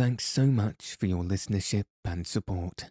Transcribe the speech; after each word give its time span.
Thanks 0.00 0.24
so 0.24 0.46
much 0.46 0.96
for 0.98 1.04
your 1.04 1.22
listenership 1.22 1.84
and 2.06 2.26
support. 2.26 2.90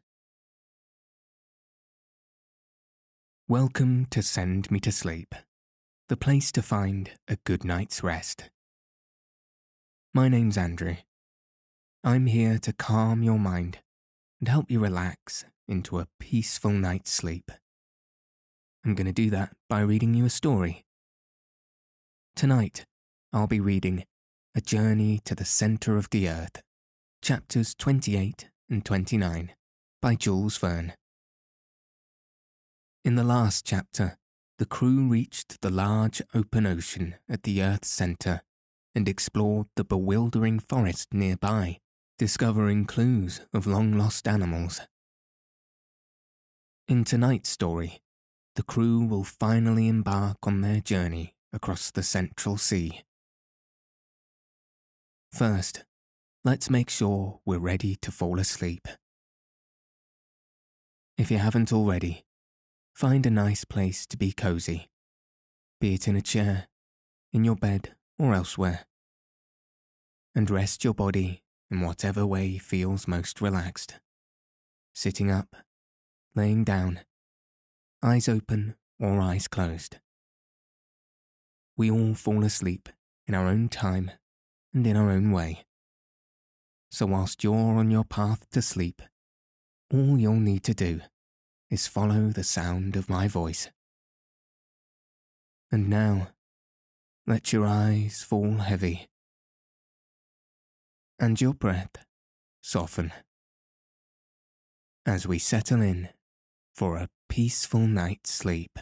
Welcome 3.47 4.05
to 4.11 4.21
Send 4.21 4.69
Me 4.69 4.79
to 4.81 4.91
Sleep, 4.91 5.33
the 6.07 6.15
place 6.15 6.51
to 6.51 6.61
find 6.61 7.09
a 7.27 7.37
good 7.45 7.63
night's 7.63 8.03
rest. 8.03 8.51
My 10.13 10.29
name's 10.29 10.55
Andrew. 10.55 10.97
I'm 12.03 12.27
here 12.27 12.59
to 12.59 12.73
calm 12.73 13.23
your 13.23 13.39
mind 13.39 13.79
and 14.39 14.47
help 14.47 14.69
you 14.69 14.79
relax 14.79 15.45
into 15.67 15.97
a 15.97 16.07
peaceful 16.19 16.73
night's 16.73 17.11
sleep. 17.11 17.51
I'm 18.85 18.93
going 18.93 19.07
to 19.07 19.11
do 19.11 19.31
that 19.31 19.55
by 19.67 19.79
reading 19.79 20.13
you 20.13 20.25
a 20.25 20.29
story. 20.29 20.85
Tonight, 22.35 22.85
I'll 23.33 23.47
be 23.47 23.59
reading 23.59 24.05
A 24.53 24.61
Journey 24.61 25.19
to 25.25 25.33
the 25.33 25.43
Centre 25.43 25.97
of 25.97 26.11
the 26.11 26.29
Earth 26.29 26.61
chapters 27.21 27.75
28 27.75 28.49
and 28.69 28.85
29 28.85 29.51
by 30.01 30.15
Jules 30.15 30.57
Verne. 30.57 30.93
In 33.03 33.15
the 33.15 33.23
last 33.23 33.65
chapter, 33.65 34.17
the 34.57 34.65
crew 34.65 35.07
reached 35.07 35.61
the 35.61 35.69
large 35.69 36.21
open 36.33 36.65
ocean 36.65 37.15
at 37.29 37.43
the 37.43 37.61
Earth's 37.61 37.89
centre 37.89 38.41
and 38.95 39.07
explored 39.07 39.67
the 39.75 39.83
bewildering 39.83 40.59
forest 40.59 41.13
nearby, 41.13 41.79
discovering 42.17 42.85
clues 42.85 43.41
of 43.53 43.67
long 43.67 43.97
lost 43.97 44.27
animals. 44.27 44.81
In 46.87 47.03
tonight's 47.03 47.49
story, 47.49 48.01
the 48.55 48.63
crew 48.63 49.05
will 49.05 49.23
finally 49.23 49.87
embark 49.87 50.37
on 50.43 50.61
their 50.61 50.79
journey 50.79 51.35
across 51.53 51.91
the 51.91 52.03
Central 52.03 52.57
Sea. 52.57 53.01
First, 55.31 55.83
let's 56.49 56.67
make 56.67 56.89
sure 56.89 57.39
we're 57.45 57.59
ready 57.59 57.95
to 57.95 58.09
fall 58.09 58.39
asleep. 58.39 58.87
If 61.15 61.29
you 61.29 61.37
haven't 61.37 61.71
already, 61.71 62.25
find 62.91 63.23
a 63.27 63.29
nice 63.29 63.65
place 63.65 64.07
to 64.07 64.17
be 64.17 64.31
cozy, 64.31 64.89
be 65.79 65.93
it 65.93 66.07
in 66.07 66.15
a 66.15 66.23
chair, 66.23 66.67
in 67.31 67.43
your 67.43 67.55
bed, 67.55 67.93
or 68.17 68.33
elsewhere. 68.33 68.87
And 70.33 70.49
rest 70.49 70.83
your 70.83 70.95
body 70.95 71.43
in 71.69 71.81
whatever 71.81 72.25
way 72.25 72.57
feels 72.57 73.07
most 73.07 73.41
relaxed. 73.41 73.99
Sitting 74.95 75.29
up, 75.29 75.55
laying 76.35 76.63
down, 76.63 77.01
eyes 78.01 78.27
open 78.27 78.73
or 78.99 79.21
eyes 79.21 79.47
closed. 79.47 79.97
We 81.77 81.91
all 81.91 82.15
fall 82.15 82.43
asleep 82.43 82.89
in 83.27 83.35
our 83.35 83.45
own 83.45 83.69
time 83.69 84.09
and 84.73 84.87
in 84.87 84.97
our 84.97 85.11
own 85.11 85.31
way. 85.31 85.63
So, 86.91 87.05
whilst 87.05 87.43
you're 87.43 87.53
on 87.55 87.91
your 87.91 88.03
path 88.03 88.49
to 88.51 88.61
sleep, 88.61 89.01
all 89.91 90.17
you'll 90.17 90.39
need 90.39 90.63
to 90.63 90.73
do 90.73 91.01
is 91.69 91.87
follow 91.87 92.29
the 92.29 92.43
sound 92.43 92.95
of 92.95 93.09
my 93.09 93.27
voice. 93.27 93.69
And 95.71 95.89
now, 95.89 96.29
let 97.27 97.53
your 97.53 97.67
eyes 97.67 98.23
fall 98.23 98.57
heavy 98.57 99.07
and 101.19 101.39
your 101.39 101.53
breath 101.53 102.05
soften 102.61 103.11
as 105.05 105.27
we 105.27 105.37
settle 105.37 105.81
in 105.81 106.09
for 106.75 106.97
a 106.97 107.09
peaceful 107.27 107.81
night's 107.81 108.31
sleep. 108.31 108.79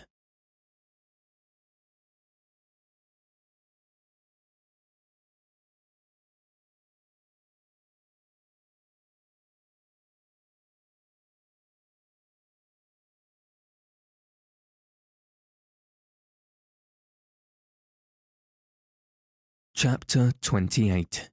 Chapter 19.80 20.32
28 20.42 21.30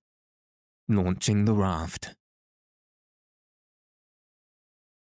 Launching 0.91 1.47
the 1.47 1.55
Raft 1.55 2.15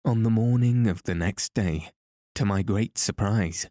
On 0.04 0.22
the 0.22 0.30
morning 0.30 0.86
of 0.86 1.02
the 1.02 1.14
next 1.16 1.52
day, 1.52 1.90
to 2.36 2.44
my 2.44 2.62
great 2.62 2.98
surprise, 2.98 3.68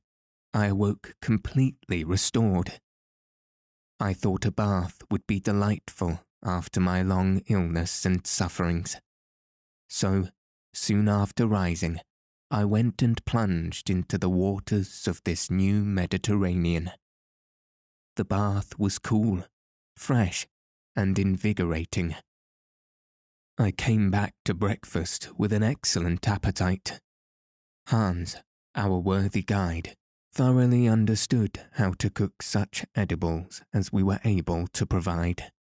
I 0.54 0.66
awoke 0.66 1.16
completely 1.22 2.04
restored. 2.04 2.82
I 3.98 4.12
thought 4.12 4.44
a 4.44 4.52
bath 4.52 4.98
would 5.10 5.26
be 5.26 5.40
delightful 5.40 6.20
after 6.44 6.82
my 6.82 7.02
long 7.02 7.42
illness 7.48 8.06
and 8.06 8.28
sufferings. 8.28 8.98
So, 9.88 10.28
soon 10.74 11.08
after 11.08 11.48
rising, 11.48 12.02
I 12.52 12.66
went 12.66 13.02
and 13.02 13.24
plunged 13.24 13.90
into 13.90 14.18
the 14.18 14.30
waters 14.30 15.08
of 15.08 15.22
this 15.24 15.50
new 15.50 15.86
Mediterranean. 15.86 16.92
The 18.16 18.26
bath 18.26 18.80
was 18.80 18.98
cool, 18.98 19.44
fresh, 19.98 20.48
and 20.96 21.20
invigorating. 21.20 22.16
I 23.58 23.72
came 23.72 24.12
back 24.12 24.34
to 24.46 24.54
breakfast 24.54 25.30
with 25.38 25.52
an 25.52 25.64
excellent 25.64 26.28
appetite. 26.28 27.00
Hans, 27.88 28.38
our 28.76 29.00
worthy 29.00 29.44
guide, 29.44 29.96
thoroughly 30.34 30.88
understood 30.88 31.62
how 31.74 31.92
to 32.00 32.10
cook 32.10 32.42
such 32.42 32.86
edibles 32.96 33.62
as 33.74 33.92
we 33.92 34.04
were 34.04 34.20
able 34.24 34.68
to 34.68 34.86
provide. 34.86 35.52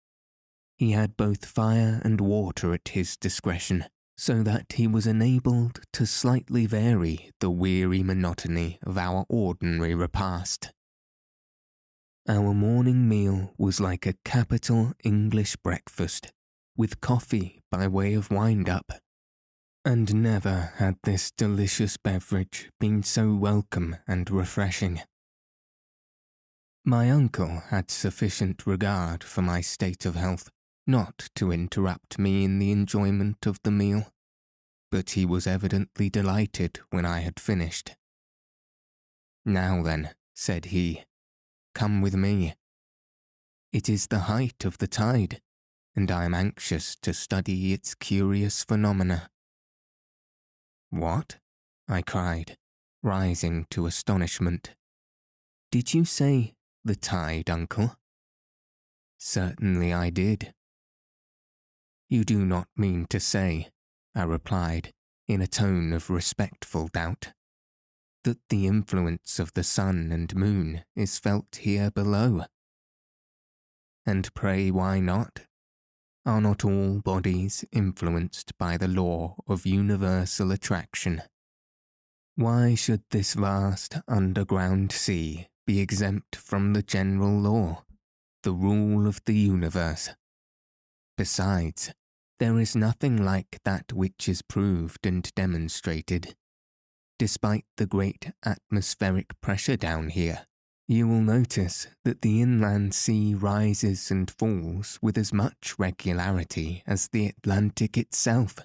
He 0.76 0.92
had 0.92 1.16
both 1.16 1.46
fire 1.46 2.00
and 2.04 2.20
water 2.20 2.74
at 2.74 2.88
his 2.88 3.16
discretion, 3.16 3.86
so 4.16 4.42
that 4.42 4.74
he 4.74 4.88
was 4.88 5.06
enabled 5.06 5.80
to 5.92 6.06
slightly 6.06 6.66
vary 6.66 7.30
the 7.40 7.50
weary 7.50 8.02
monotony 8.02 8.78
of 8.84 8.98
our 8.98 9.24
ordinary 9.28 9.94
repast. 9.94 10.72
Our 12.26 12.54
morning 12.54 13.06
meal 13.06 13.52
was 13.58 13.80
like 13.80 14.06
a 14.06 14.14
capital 14.24 14.94
English 15.04 15.56
breakfast, 15.56 16.32
with 16.74 17.02
coffee 17.02 17.60
by 17.70 17.86
way 17.86 18.14
of 18.14 18.30
wind 18.30 18.66
up. 18.66 18.92
And 19.84 20.22
never 20.22 20.72
had 20.76 20.96
this 21.02 21.30
delicious 21.30 21.98
beverage 21.98 22.70
been 22.80 23.02
so 23.02 23.34
welcome 23.34 23.96
and 24.08 24.30
refreshing. 24.30 25.02
My 26.82 27.10
uncle 27.10 27.62
had 27.68 27.90
sufficient 27.90 28.66
regard 28.66 29.22
for 29.22 29.42
my 29.42 29.60
state 29.60 30.06
of 30.06 30.14
health 30.14 30.48
not 30.86 31.28
to 31.34 31.52
interrupt 31.52 32.18
me 32.18 32.42
in 32.42 32.58
the 32.58 32.72
enjoyment 32.72 33.44
of 33.44 33.60
the 33.64 33.70
meal, 33.70 34.10
but 34.90 35.10
he 35.10 35.26
was 35.26 35.46
evidently 35.46 36.08
delighted 36.08 36.80
when 36.88 37.04
I 37.04 37.20
had 37.20 37.38
finished. 37.38 37.96
Now 39.44 39.82
then, 39.82 40.14
said 40.34 40.66
he, 40.66 41.04
Come 41.74 42.00
with 42.00 42.14
me. 42.14 42.54
It 43.72 43.88
is 43.88 44.06
the 44.06 44.20
height 44.20 44.64
of 44.64 44.78
the 44.78 44.86
tide, 44.86 45.40
and 45.96 46.10
I 46.10 46.24
am 46.24 46.34
anxious 46.34 46.96
to 47.02 47.12
study 47.12 47.72
its 47.72 47.94
curious 47.94 48.62
phenomena. 48.62 49.30
What? 50.90 51.38
I 51.88 52.02
cried, 52.02 52.56
rising 53.02 53.66
to 53.70 53.86
astonishment. 53.86 54.76
Did 55.72 55.92
you 55.92 56.04
say 56.04 56.54
the 56.84 56.94
tide, 56.94 57.50
uncle? 57.50 57.96
Certainly 59.18 59.92
I 59.92 60.10
did. 60.10 60.54
You 62.08 62.24
do 62.24 62.44
not 62.46 62.68
mean 62.76 63.06
to 63.10 63.18
say, 63.18 63.70
I 64.14 64.22
replied, 64.22 64.92
in 65.26 65.42
a 65.42 65.48
tone 65.48 65.92
of 65.92 66.10
respectful 66.10 66.86
doubt, 66.86 67.32
that 68.24 68.40
the 68.48 68.66
influence 68.66 69.38
of 69.38 69.52
the 69.54 69.62
sun 69.62 70.10
and 70.12 70.34
moon 70.34 70.84
is 70.96 71.18
felt 71.18 71.56
here 71.56 71.90
below. 71.90 72.44
And 74.04 74.32
pray 74.34 74.70
why 74.70 75.00
not? 75.00 75.42
Are 76.26 76.40
not 76.40 76.64
all 76.64 77.00
bodies 77.00 77.64
influenced 77.70 78.56
by 78.58 78.76
the 78.76 78.88
law 78.88 79.36
of 79.46 79.66
universal 79.66 80.52
attraction? 80.52 81.22
Why 82.34 82.74
should 82.74 83.02
this 83.10 83.34
vast 83.34 83.96
underground 84.08 84.90
sea 84.90 85.48
be 85.66 85.80
exempt 85.80 86.34
from 86.34 86.72
the 86.72 86.82
general 86.82 87.38
law, 87.38 87.84
the 88.42 88.52
rule 88.52 89.06
of 89.06 89.20
the 89.24 89.34
universe? 89.34 90.10
Besides, 91.16 91.92
There 92.40 92.58
is 92.58 92.74
nothing 92.74 93.24
like 93.24 93.60
that 93.64 93.92
which 93.92 94.28
is 94.28 94.42
proved 94.42 95.06
and 95.06 95.32
demonstrated. 95.34 96.34
Despite 97.18 97.64
the 97.76 97.86
great 97.86 98.32
atmospheric 98.44 99.40
pressure 99.40 99.76
down 99.76 100.08
here, 100.08 100.46
you 100.88 101.08
will 101.08 101.20
notice 101.22 101.86
that 102.04 102.22
the 102.22 102.42
inland 102.42 102.94
sea 102.94 103.34
rises 103.34 104.10
and 104.10 104.30
falls 104.30 104.98
with 105.00 105.16
as 105.16 105.32
much 105.32 105.78
regularity 105.78 106.82
as 106.86 107.08
the 107.08 107.28
Atlantic 107.28 107.96
itself. 107.96 108.58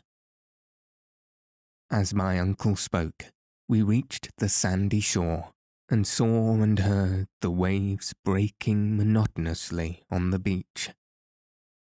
As 1.92 2.14
my 2.14 2.40
uncle 2.40 2.76
spoke, 2.76 3.26
we 3.68 3.82
reached 3.82 4.30
the 4.38 4.50
sandy 4.50 5.00
shore 5.00 5.54
and 5.88 6.06
saw 6.06 6.54
and 6.54 6.80
heard 6.80 7.28
the 7.42 7.52
waves 7.52 8.14
breaking 8.26 8.98
monotonously 8.98 10.04
on 10.12 10.32
the 10.32 10.40
beach. 10.40 10.90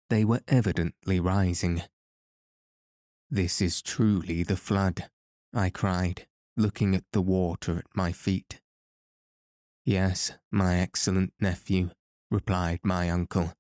They 0.10 0.24
were 0.26 0.42
evidently 0.48 1.20
rising. 1.20 1.84
This 3.30 3.62
is 3.62 3.82
truly 3.82 4.44
the 4.44 4.58
flood, 4.58 5.10
I 5.54 5.70
cried, 5.70 6.28
looking 6.58 6.96
at 6.96 7.06
the 7.14 7.22
water 7.22 7.78
at 7.78 7.86
my 7.96 8.12
feet. 8.12 8.62
Yes, 9.86 10.34
my 10.52 10.78
excellent 10.80 11.34
nephew, 11.40 11.92
replied 12.30 12.80
my 12.84 13.10
uncle, 13.10 13.54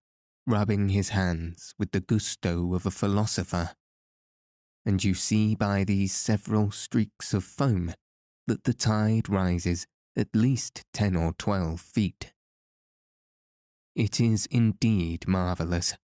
rubbing 0.45 0.89
his 0.89 1.09
hands 1.09 1.73
with 1.79 1.91
the 1.91 1.99
gusto 1.99 2.73
of 2.75 2.85
a 2.85 2.91
philosopher. 2.91 3.71
And 4.85 5.03
you 5.03 5.13
see 5.13 5.55
by 5.55 5.83
these 5.83 6.13
several 6.13 6.71
streaks 6.71 7.33
of 7.33 7.43
foam 7.43 7.93
that 8.47 8.63
the 8.65 8.73
tide 8.73 9.29
rises 9.29 9.87
at 10.15 10.35
least 10.35 10.83
ten 10.93 11.15
or 11.15 11.33
twelve 11.37 11.79
feet. 11.79 12.33
It 13.95 14.19
is 14.19 14.45
indeed 14.47 15.27
marvellous. 15.27 15.95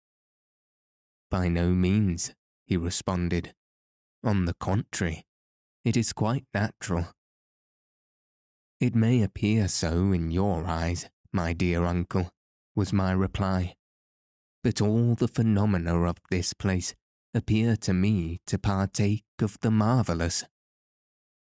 By 1.30 1.48
no 1.48 1.70
means, 1.70 2.32
he 2.64 2.76
responded. 2.76 3.54
On 4.24 4.44
the 4.44 4.54
contrary, 4.54 5.25
it 5.86 5.96
is 5.96 6.12
quite 6.12 6.44
natural. 6.52 7.06
It 8.80 8.96
may 8.96 9.22
appear 9.22 9.68
so 9.68 10.10
in 10.10 10.32
your 10.32 10.66
eyes, 10.66 11.08
my 11.32 11.52
dear 11.52 11.84
uncle, 11.84 12.28
was 12.74 12.92
my 12.92 13.12
reply, 13.12 13.76
but 14.64 14.80
all 14.80 15.14
the 15.14 15.28
phenomena 15.28 16.02
of 16.02 16.16
this 16.28 16.52
place 16.54 16.92
appear 17.34 17.76
to 17.76 17.94
me 17.94 18.40
to 18.48 18.58
partake 18.58 19.22
of 19.40 19.58
the 19.60 19.70
marvellous. 19.70 20.42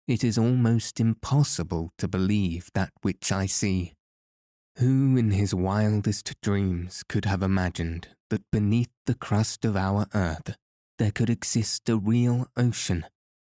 It 0.08 0.24
is 0.24 0.38
almost 0.38 1.02
impossible 1.02 1.92
to 1.98 2.08
believe 2.08 2.70
that 2.74 2.94
which 3.02 3.34
I 3.34 3.48
see. 3.48 3.92
Who 4.78 5.18
in 5.18 5.32
his 5.32 5.54
wildest 5.54 6.34
dreams 6.42 7.04
could 7.10 7.26
have 7.26 7.44
imagined 7.44 8.08
that 8.30 8.50
beneath 8.50 8.92
the 9.08 9.16
crust 9.16 9.66
of 9.66 9.76
our 9.76 10.08
earth 10.14 10.56
there 10.98 11.12
could 11.12 11.30
exist 11.30 11.90
a 11.90 11.98
real 11.98 12.48
ocean, 12.56 13.04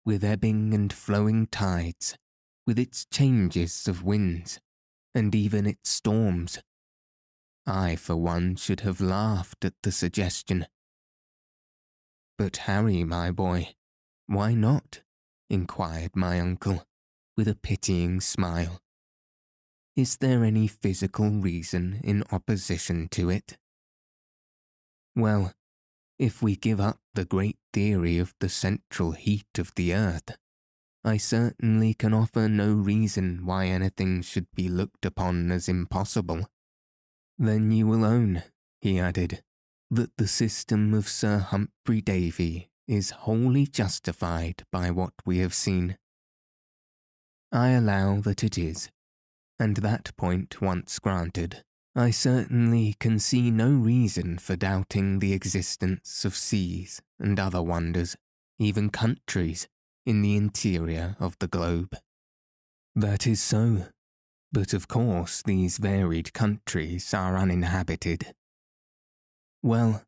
with 0.05 0.23
ebbing 0.23 0.73
and 0.73 0.93
flowing 0.93 1.47
tides, 1.47 2.15
with 2.67 2.77
its 2.77 3.05
changes 3.05 3.87
of 3.87 4.03
winds, 4.03 4.59
and 5.13 5.33
even 5.33 5.65
its 5.65 5.89
storms? 5.89 6.59
I, 7.65 7.95
for 7.95 8.15
one, 8.15 8.55
should 8.55 8.81
have 8.81 9.01
laughed 9.01 9.65
at 9.65 9.73
the 9.81 9.91
suggestion. 9.91 10.67
But 12.37 12.57
Harry, 12.57 13.03
my 13.03 13.31
boy, 13.31 13.75
why 14.27 14.53
not? 14.53 15.01
inquired 15.49 16.15
my 16.15 16.39
uncle, 16.39 16.85
with 17.37 17.47
a 17.47 17.55
pitying 17.55 18.19
smile. 18.21 18.81
Is 19.95 20.17
there 20.17 20.43
any 20.43 20.67
physical 20.67 21.29
reason 21.29 22.01
in 22.03 22.23
opposition 22.31 23.07
to 23.11 23.29
it? 23.29 23.57
Well, 25.15 25.53
if 26.17 26.41
we 26.41 26.56
give 26.56 26.79
up 26.79 27.00
the 27.13 27.25
great 27.25 27.57
theory 27.73 28.17
of 28.17 28.33
the 28.39 28.50
central 28.50 29.12
heat 29.12 29.57
of 29.57 29.73
the 29.75 29.94
earth, 29.94 30.38
I 31.03 31.17
certainly 31.17 31.94
can 31.94 32.13
offer 32.13 32.47
no 32.47 32.73
reason 32.73 33.45
why 33.45 33.67
anything 33.67 34.21
should 34.21 34.47
be 34.56 34.69
looked 34.69 35.06
upon 35.06 35.51
as 35.51 35.67
impossible. 35.67 36.47
Then 37.38 37.71
you 37.71 37.85
will 37.85 38.06
own, 38.06 38.44
he 38.81 39.00
added, 39.00 39.44
that 39.91 40.15
the 40.17 40.27
system 40.27 40.94
of 40.94 41.07
Sir 41.07 41.39
Humphry 41.39 42.01
Davy 42.01 42.69
is 42.88 43.12
wholly 43.12 43.67
justified 43.67 44.63
by 44.71 44.89
what 44.89 45.13
we 45.25 45.39
have 45.39 45.53
seen. 45.53 45.97
I 47.51 47.69
allow 47.71 48.21
that 48.21 48.44
it 48.44 48.57
is, 48.57 48.89
and 49.59 49.77
that 49.77 50.15
point 50.15 50.62
once 50.62 50.97
granted, 51.00 51.64
I 51.97 52.12
certainly 52.12 52.94
can 53.00 53.19
see 53.19 53.50
no 53.51 53.69
reason 53.69 54.38
for 54.38 54.57
doubting 54.57 55.19
the 55.19 55.31
existence 55.31 56.25
of 56.25 56.36
seas 56.36 57.01
and 57.19 57.39
other 57.39 57.62
wonders, 57.62 58.18
even 58.59 58.89
countries, 58.89 59.69
in 60.06 60.21
the 60.21 60.36
interior 60.36 61.15
of 61.21 61.38
the 61.39 61.47
globe. 61.47 61.95
That 62.95 63.25
is 63.25 63.42
so, 63.42 63.88
but 64.51 64.74
of 64.74 64.89
course 64.89 65.42
these 65.42 65.77
varied 65.77 66.33
countries 66.33 67.13
are 67.13 67.38
uninhabited. 67.38 68.36
Well, 69.63 70.03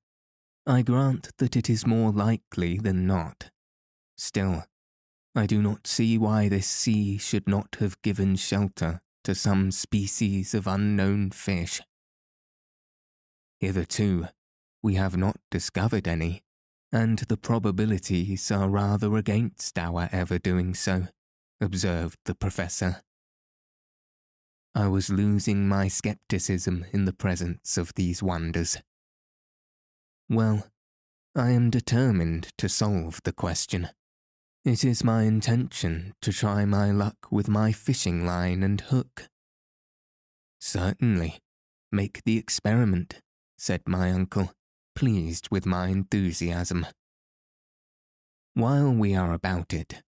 I 0.66 0.82
grant 0.82 1.30
that 1.38 1.56
it 1.56 1.70
is 1.70 1.88
more 1.88 2.12
likely 2.12 2.78
than 2.80 3.08
not. 3.08 3.50
Still, 4.18 4.66
I 5.34 5.46
do 5.46 5.62
not 5.62 5.88
see 5.88 6.18
why 6.18 6.50
this 6.50 6.68
sea 6.68 7.18
should 7.18 7.48
not 7.48 7.78
have 7.80 8.02
given 8.02 8.36
shelter 8.36 9.00
to 9.28 9.36
some 9.36 9.72
species 9.72 10.54
of 10.54 10.68
unknown 10.68 11.30
fish. 11.30 11.82
Hitherto, 13.60 14.30
we 14.82 14.96
have 14.96 15.18
not 15.18 15.36
discovered 15.52 16.08
any, 16.08 16.44
and 16.94 17.20
the 17.20 17.36
probabilities 17.36 18.50
are 18.52 18.70
rather 18.70 19.18
against 19.18 19.78
our 19.78 20.08
ever 20.14 20.40
doing 20.40 20.74
so, 20.74 21.08
observed 21.60 22.18
the 22.24 22.36
Professor. 22.36 23.02
I 24.74 24.88
was 24.88 25.10
losing 25.10 25.68
my 25.68 25.90
scepticism 25.90 26.86
in 26.94 27.04
the 27.04 27.12
presence 27.12 27.78
of 27.78 27.94
these 27.96 28.24
wonders. 28.24 28.78
Well, 30.30 30.70
I 31.36 31.50
am 31.50 31.70
determined 31.70 32.48
to 32.60 32.70
solve 32.70 33.20
the 33.26 33.34
question. 33.34 33.90
It 34.68 34.84
is 34.84 35.02
my 35.02 35.24
intention 35.24 36.14
to 36.22 36.34
try 36.34 36.66
my 36.66 36.92
luck 36.92 37.32
with 37.32 37.48
my 37.48 37.72
fishing 37.72 38.26
line 38.26 38.64
and 38.64 38.82
hook. 38.82 39.30
Certainly, 40.60 41.40
make 41.90 42.22
the 42.26 42.38
experiment, 42.38 43.22
said 43.58 43.84
my 43.88 44.12
uncle, 44.12 44.52
pleased 44.94 45.48
with 45.50 45.66
my 45.66 45.88
enthusiasm. 45.88 46.86
While 48.56 48.92
we 48.92 49.16
are 49.16 49.32
about 49.32 49.74
it, 49.74 50.04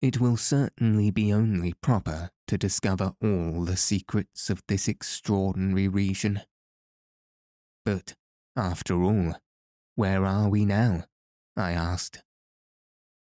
it 0.00 0.18
will 0.18 0.38
certainly 0.38 1.10
be 1.10 1.30
only 1.30 1.74
proper 1.74 2.30
to 2.46 2.56
discover 2.56 3.12
all 3.22 3.66
the 3.66 3.76
secrets 3.76 4.48
of 4.48 4.62
this 4.68 4.88
extraordinary 4.88 5.86
region. 5.86 6.40
But, 7.84 8.14
after 8.56 9.02
all, 9.02 9.34
where 9.96 10.24
are 10.24 10.48
we 10.48 10.64
now? 10.64 11.04
I 11.58 11.72
asked. 11.72 12.22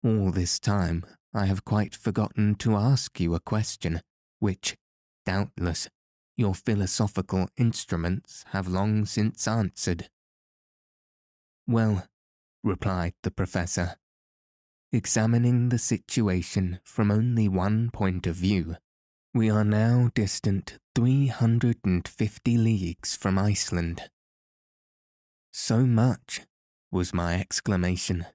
All 0.03 0.31
this 0.31 0.59
time 0.59 1.05
I 1.33 1.45
have 1.45 1.63
quite 1.63 1.95
forgotten 1.95 2.55
to 2.55 2.75
ask 2.75 3.19
you 3.19 3.35
a 3.35 3.39
question, 3.39 4.01
which, 4.39 4.75
doubtless, 5.25 5.87
your 6.35 6.55
philosophical 6.55 7.47
instruments 7.55 8.43
have 8.49 8.67
long 8.67 9.05
since 9.05 9.47
answered. 9.47 10.09
Well, 11.67 12.07
replied 12.63 13.13
the 13.21 13.29
Professor, 13.29 13.95
examining 14.91 15.69
the 15.69 15.77
situation 15.77 16.79
from 16.83 17.11
only 17.11 17.47
one 17.47 17.91
point 17.91 18.25
of 18.25 18.35
view, 18.35 18.77
we 19.33 19.49
are 19.51 19.63
now 19.63 20.09
distant 20.15 20.79
350 20.95 22.57
leagues 22.57 23.15
from 23.15 23.37
Iceland. 23.37 24.09
So 25.53 25.85
much, 25.85 26.41
was 26.91 27.13
my 27.13 27.39
exclamation. 27.39 28.25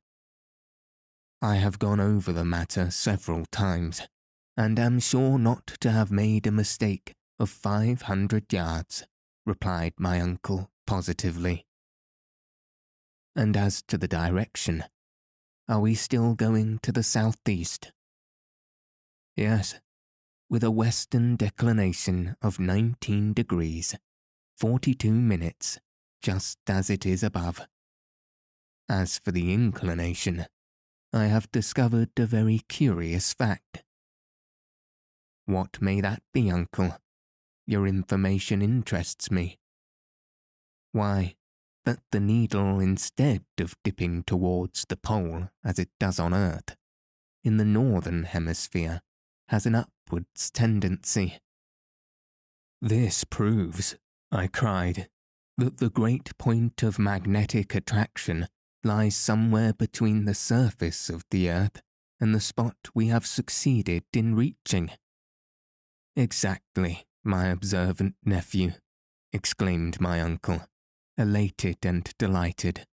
I 1.42 1.56
have 1.56 1.78
gone 1.78 2.00
over 2.00 2.32
the 2.32 2.44
matter 2.44 2.90
several 2.90 3.44
times, 3.52 4.02
and 4.56 4.78
am 4.78 4.98
sure 5.00 5.38
not 5.38 5.66
to 5.80 5.90
have 5.90 6.10
made 6.10 6.46
a 6.46 6.50
mistake 6.50 7.12
of 7.38 7.50
five 7.50 8.02
hundred 8.02 8.52
yards, 8.52 9.06
replied 9.44 9.92
my 9.98 10.20
uncle 10.20 10.70
positively. 10.86 11.66
And 13.36 13.54
as 13.56 13.82
to 13.88 13.98
the 13.98 14.08
direction, 14.08 14.84
are 15.68 15.80
we 15.80 15.94
still 15.94 16.34
going 16.34 16.78
to 16.82 16.90
the 16.90 17.02
southeast? 17.02 17.92
Yes, 19.36 19.78
with 20.48 20.64
a 20.64 20.70
western 20.70 21.36
declination 21.36 22.36
of 22.40 22.58
nineteen 22.58 23.34
degrees, 23.34 23.94
forty-two 24.56 25.12
minutes, 25.12 25.78
just 26.22 26.58
as 26.66 26.88
it 26.88 27.04
is 27.04 27.22
above. 27.22 27.66
As 28.88 29.18
for 29.18 29.32
the 29.32 29.52
inclination, 29.52 30.46
I 31.12 31.26
have 31.26 31.50
discovered 31.50 32.10
a 32.16 32.26
very 32.26 32.60
curious 32.68 33.32
fact. 33.32 33.84
What 35.46 35.80
may 35.80 36.00
that 36.00 36.22
be, 36.32 36.50
uncle? 36.50 36.98
Your 37.66 37.86
information 37.86 38.62
interests 38.62 39.30
me. 39.30 39.58
Why, 40.92 41.36
that 41.84 42.00
the 42.10 42.20
needle, 42.20 42.80
instead 42.80 43.44
of 43.58 43.76
dipping 43.84 44.24
towards 44.24 44.84
the 44.88 44.96
pole 44.96 45.48
as 45.64 45.78
it 45.78 45.90
does 46.00 46.18
on 46.18 46.34
Earth, 46.34 46.76
in 47.44 47.56
the 47.56 47.64
northern 47.64 48.24
hemisphere, 48.24 49.00
has 49.48 49.66
an 49.66 49.76
upwards 49.76 50.50
tendency. 50.50 51.38
This 52.82 53.24
proves, 53.24 53.96
I 54.32 54.48
cried, 54.48 55.08
that 55.56 55.78
the 55.78 55.90
great 55.90 56.36
point 56.38 56.82
of 56.82 56.98
magnetic 56.98 57.74
attraction 57.74 58.48
lies 58.86 59.16
somewhere 59.16 59.72
between 59.72 60.24
the 60.24 60.34
surface 60.34 61.10
of 61.10 61.24
the 61.30 61.50
earth 61.50 61.82
and 62.20 62.34
the 62.34 62.40
spot 62.40 62.76
we 62.94 63.08
have 63.08 63.26
succeeded 63.26 64.04
in 64.14 64.34
reaching. 64.34 64.90
Exactly, 66.14 67.04
my 67.22 67.48
observant 67.48 68.14
nephew, 68.24 68.72
exclaimed 69.32 70.00
my 70.00 70.20
uncle, 70.20 70.62
elated 71.18 71.78
and 71.82 72.14
delighted. 72.18 72.86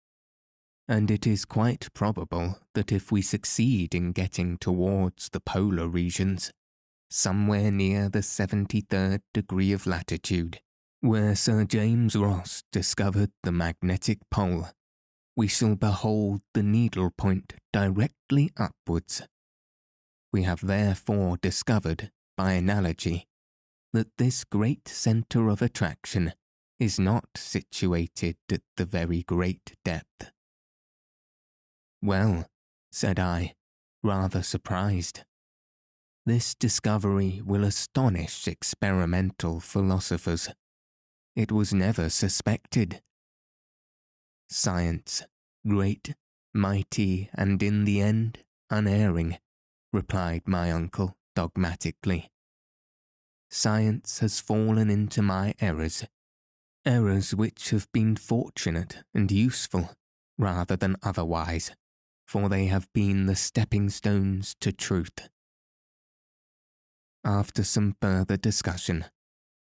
And 0.88 1.10
it 1.10 1.26
is 1.26 1.46
quite 1.46 1.94
probable 1.94 2.60
that 2.74 2.92
if 2.92 3.12
we 3.12 3.22
succeed 3.22 3.96
in 3.96 4.12
getting 4.12 4.58
towards 4.58 5.30
the 5.30 5.40
polar 5.40 5.88
regions, 5.88 6.52
somewhere 7.10 7.72
near 7.72 8.10
the 8.10 8.20
73rd 8.20 9.22
degree 9.34 9.72
of 9.72 9.88
latitude, 9.88 10.60
where 11.00 11.36
Sir 11.36 11.64
James 11.64 12.16
Ross 12.16 12.64
discovered 12.72 13.32
the 13.44 13.52
magnetic 13.52 14.18
pole, 14.30 14.68
we 15.36 15.48
shall 15.48 15.76
behold 15.76 16.42
the 16.54 16.64
needle 16.64 17.12
point 17.18 17.54
directly 17.72 18.52
upwards. 18.58 19.24
We 20.32 20.44
have 20.44 20.62
therefore 20.62 21.38
discovered, 21.38 22.12
by 22.38 22.54
analogy, 22.54 23.28
that 23.94 24.18
this 24.18 24.44
great 24.44 24.88
centre 24.88 25.50
of 25.50 25.62
attraction 25.62 26.34
is 26.80 27.00
not 27.00 27.26
situated 27.36 28.38
at 28.52 28.62
the 28.78 28.86
very 28.86 29.24
great 29.24 29.76
depth. 29.86 30.32
Well, 32.02 32.48
said 32.92 33.20
I, 33.20 33.54
rather 34.04 34.44
surprised. 34.44 35.24
This 36.26 36.56
discovery 36.56 37.42
will 37.44 37.64
astonish 37.64 38.48
experimental 38.48 39.60
philosophers. 39.60 40.50
It 41.36 41.52
was 41.52 41.74
never 41.74 42.10
suspected. 42.10 43.02
Science, 44.50 45.24
great, 45.68 46.16
mighty, 46.54 47.30
and 47.34 47.62
in 47.64 47.86
the 47.86 48.02
end 48.02 48.40
unerring, 48.70 49.38
replied 49.92 50.48
my 50.48 50.72
uncle 50.72 51.16
dogmatically. 51.36 52.30
Science 53.50 54.20
has 54.20 54.40
fallen 54.40 54.90
into 54.90 55.22
my 55.22 55.54
errors, 55.60 56.06
errors 56.86 57.36
which 57.36 57.70
have 57.70 57.92
been 57.92 58.16
fortunate 58.16 59.04
and 59.14 59.32
useful 59.32 59.92
rather 60.38 60.76
than 60.76 60.96
otherwise, 61.04 61.72
for 62.26 62.50
they 62.50 62.66
have 62.66 62.92
been 62.94 63.26
the 63.26 63.36
stepping 63.36 63.90
stones 63.90 64.56
to 64.60 64.72
truth. 64.72 65.30
After 67.24 67.64
some 67.64 67.96
further 68.02 68.38
discussion, 68.38 69.06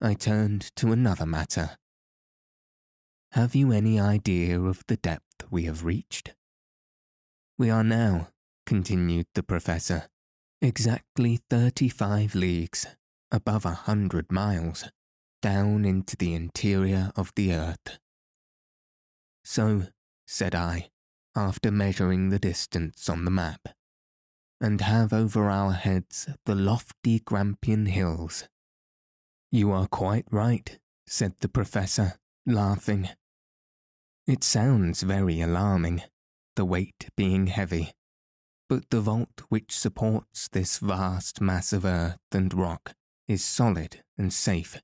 I 0.00 0.14
turned 0.14 0.74
to 0.76 0.92
another 0.92 1.26
matter. 1.26 1.76
Have 3.32 3.54
you 3.54 3.72
any 3.72 3.98
idea 3.98 4.60
of 4.60 4.84
the 4.88 4.98
depth 4.98 5.46
we 5.50 5.64
have 5.64 5.86
reached? 5.86 6.34
We 7.56 7.70
are 7.70 7.82
now, 7.82 8.28
continued 8.66 9.24
the 9.34 9.42
Professor, 9.42 10.08
exactly 10.60 11.40
thirty 11.48 11.88
five 11.88 12.34
leagues, 12.34 12.86
above 13.30 13.64
a 13.64 13.70
hundred 13.70 14.30
miles, 14.30 14.84
down 15.40 15.86
into 15.86 16.14
the 16.14 16.34
interior 16.34 17.10
of 17.16 17.32
the 17.34 17.54
earth. 17.54 17.98
So, 19.42 19.84
said 20.26 20.54
I, 20.54 20.90
after 21.34 21.70
measuring 21.70 22.28
the 22.28 22.38
distance 22.38 23.08
on 23.08 23.24
the 23.24 23.30
map, 23.30 23.68
and 24.60 24.82
have 24.82 25.14
over 25.14 25.48
our 25.48 25.72
heads 25.72 26.28
the 26.44 26.54
lofty 26.54 27.20
Grampian 27.20 27.86
Hills. 27.86 28.46
You 29.50 29.72
are 29.72 29.86
quite 29.86 30.26
right, 30.30 30.78
said 31.06 31.36
the 31.40 31.48
Professor, 31.48 32.18
laughing. 32.44 33.08
It 34.26 34.44
sounds 34.44 35.02
very 35.02 35.40
alarming, 35.40 36.02
the 36.56 36.64
weight 36.64 37.08
being 37.16 37.48
heavy, 37.48 37.92
but 38.68 38.90
the 38.90 39.00
vault 39.00 39.42
which 39.48 39.76
supports 39.76 40.48
this 40.48 40.78
vast 40.78 41.40
mass 41.40 41.72
of 41.72 41.84
earth 41.84 42.18
and 42.30 42.52
rock 42.54 42.94
is 43.26 43.44
solid 43.44 44.02
and 44.16 44.32
safe. 44.32 44.80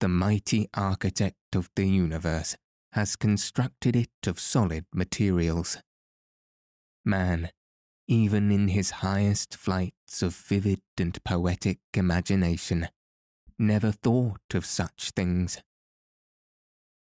The 0.00 0.08
mighty 0.08 0.68
architect 0.74 1.54
of 1.54 1.70
the 1.76 1.86
universe 1.86 2.56
has 2.92 3.16
constructed 3.16 3.96
it 3.96 4.26
of 4.26 4.40
solid 4.40 4.86
materials. 4.92 5.78
Man 7.04 7.50
even 8.06 8.50
in 8.50 8.68
his 8.68 8.90
highest 8.90 9.56
flights 9.56 10.22
of 10.22 10.34
vivid 10.34 10.82
and 10.98 11.22
poetic 11.24 11.78
imagination, 11.94 12.88
never 13.58 13.92
thought 13.92 14.42
of 14.52 14.66
such 14.66 15.10
things. 15.12 15.58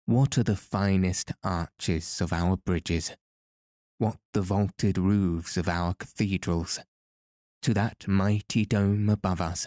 What 0.08 0.38
are 0.38 0.42
the 0.42 0.56
finest 0.56 1.32
arches 1.44 2.22
of 2.22 2.32
our 2.32 2.56
bridges? 2.56 3.14
What 3.98 4.16
the 4.32 4.40
vaulted 4.40 4.96
roofs 4.96 5.58
of 5.58 5.68
our 5.68 5.92
cathedrals? 5.92 6.80
To 7.60 7.74
that 7.74 8.08
mighty 8.08 8.64
dome 8.64 9.10
above 9.10 9.42
us, 9.42 9.66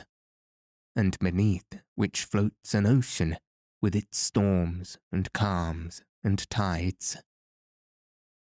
and 0.95 1.15
beneath 1.19 1.67
which 1.93 2.23
floats 2.23 2.73
an 2.73 2.87
ocean 2.87 3.37
with 3.83 3.95
its 3.95 4.17
storms 4.17 4.97
and 5.11 5.31
calms 5.31 6.01
and 6.23 6.49
tides. 6.49 7.17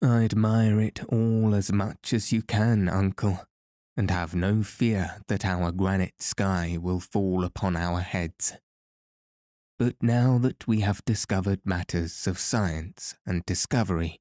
I 0.00 0.22
admire 0.22 0.80
it 0.80 1.02
all 1.08 1.56
as 1.56 1.72
much 1.72 2.12
as 2.12 2.30
you 2.30 2.42
can, 2.42 2.88
uncle, 2.88 3.40
and 3.96 4.12
have 4.12 4.32
no 4.32 4.62
fear 4.62 5.22
that 5.26 5.44
our 5.44 5.72
granite 5.72 6.22
sky 6.22 6.78
will 6.80 7.00
fall 7.00 7.42
upon 7.42 7.74
our 7.74 7.98
heads. 7.98 8.52
But 9.80 10.02
now 10.02 10.36
that 10.36 10.68
we 10.68 10.80
have 10.80 11.02
discovered 11.06 11.60
matters 11.64 12.26
of 12.26 12.38
science 12.38 13.14
and 13.24 13.42
discovery, 13.46 14.20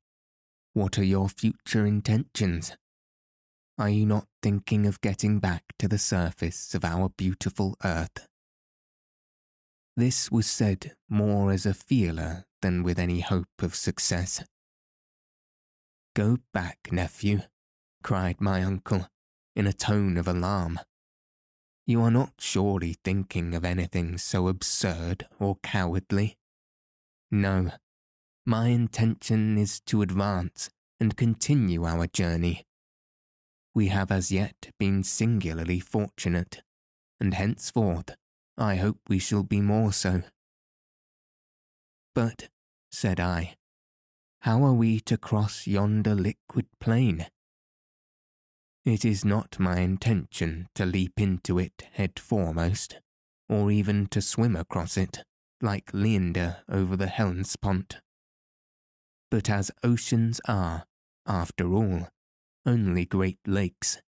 what 0.71 0.97
are 0.97 1.03
your 1.03 1.27
future 1.27 1.85
intentions? 1.85 2.77
Are 3.77 3.89
you 3.89 4.05
not 4.05 4.29
thinking 4.41 4.85
of 4.85 5.01
getting 5.01 5.39
back 5.39 5.63
to 5.79 5.89
the 5.89 5.97
surface 5.97 6.73
of 6.73 6.85
our 6.85 7.09
beautiful 7.09 7.75
earth? 7.83 8.25
This 9.97 10.31
was 10.31 10.47
said 10.47 10.93
more 11.09 11.51
as 11.51 11.65
a 11.65 11.73
feeler 11.73 12.45
than 12.61 12.81
with 12.81 12.97
any 12.97 13.19
hope 13.19 13.61
of 13.61 13.75
success. 13.75 14.41
Go 16.15 16.37
back, 16.53 16.87
nephew, 16.89 17.41
cried 18.01 18.39
my 18.39 18.63
uncle, 18.63 19.09
in 19.57 19.67
a 19.67 19.73
tone 19.73 20.15
of 20.15 20.25
alarm. 20.25 20.79
You 21.89 22.03
are 22.03 22.11
not 22.11 22.33
surely 22.37 22.97
thinking 23.03 23.55
of 23.55 23.65
anything 23.65 24.19
so 24.19 24.47
absurd 24.47 25.25
or 25.39 25.55
cowardly? 25.63 26.37
No, 27.31 27.71
my 28.45 28.67
intention 28.67 29.57
is 29.57 29.79
to 29.87 30.03
advance 30.03 30.69
and 30.99 31.17
continue 31.17 31.87
our 31.87 32.05
journey. 32.05 32.67
We 33.73 33.87
have 33.87 34.11
as 34.11 34.31
yet 34.31 34.69
been 34.77 35.03
singularly 35.03 35.79
fortunate, 35.79 36.61
and 37.19 37.33
henceforth 37.33 38.15
I 38.55 38.75
hope 38.75 38.99
we 39.07 39.17
shall 39.17 39.41
be 39.41 39.59
more 39.59 39.91
so. 39.91 40.21
But, 42.13 42.49
said 42.91 43.19
I, 43.19 43.55
how 44.41 44.63
are 44.63 44.73
we 44.73 44.99
to 44.99 45.17
cross 45.17 45.65
yonder 45.65 46.13
liquid 46.13 46.67
plain? 46.79 47.25
It 48.89 49.05
is 49.05 49.23
not 49.23 49.59
my 49.59 49.81
intention 49.81 50.67
to 50.73 50.83
leap 50.83 51.21
into 51.21 51.59
it 51.59 51.83
head 51.91 52.17
foremost, 52.17 52.99
or 53.47 53.69
even 53.69 54.07
to 54.07 54.19
swim 54.19 54.55
across 54.55 54.97
it, 54.97 55.19
like 55.61 55.93
Leander 55.93 56.63
over 56.67 56.97
the 56.97 57.05
Hellespont. 57.05 57.97
But 59.29 59.47
as 59.47 59.69
oceans 59.83 60.41
are, 60.47 60.87
after 61.27 61.71
all, 61.71 62.07
only 62.65 63.05
great 63.05 63.37
lakes, 63.45 64.01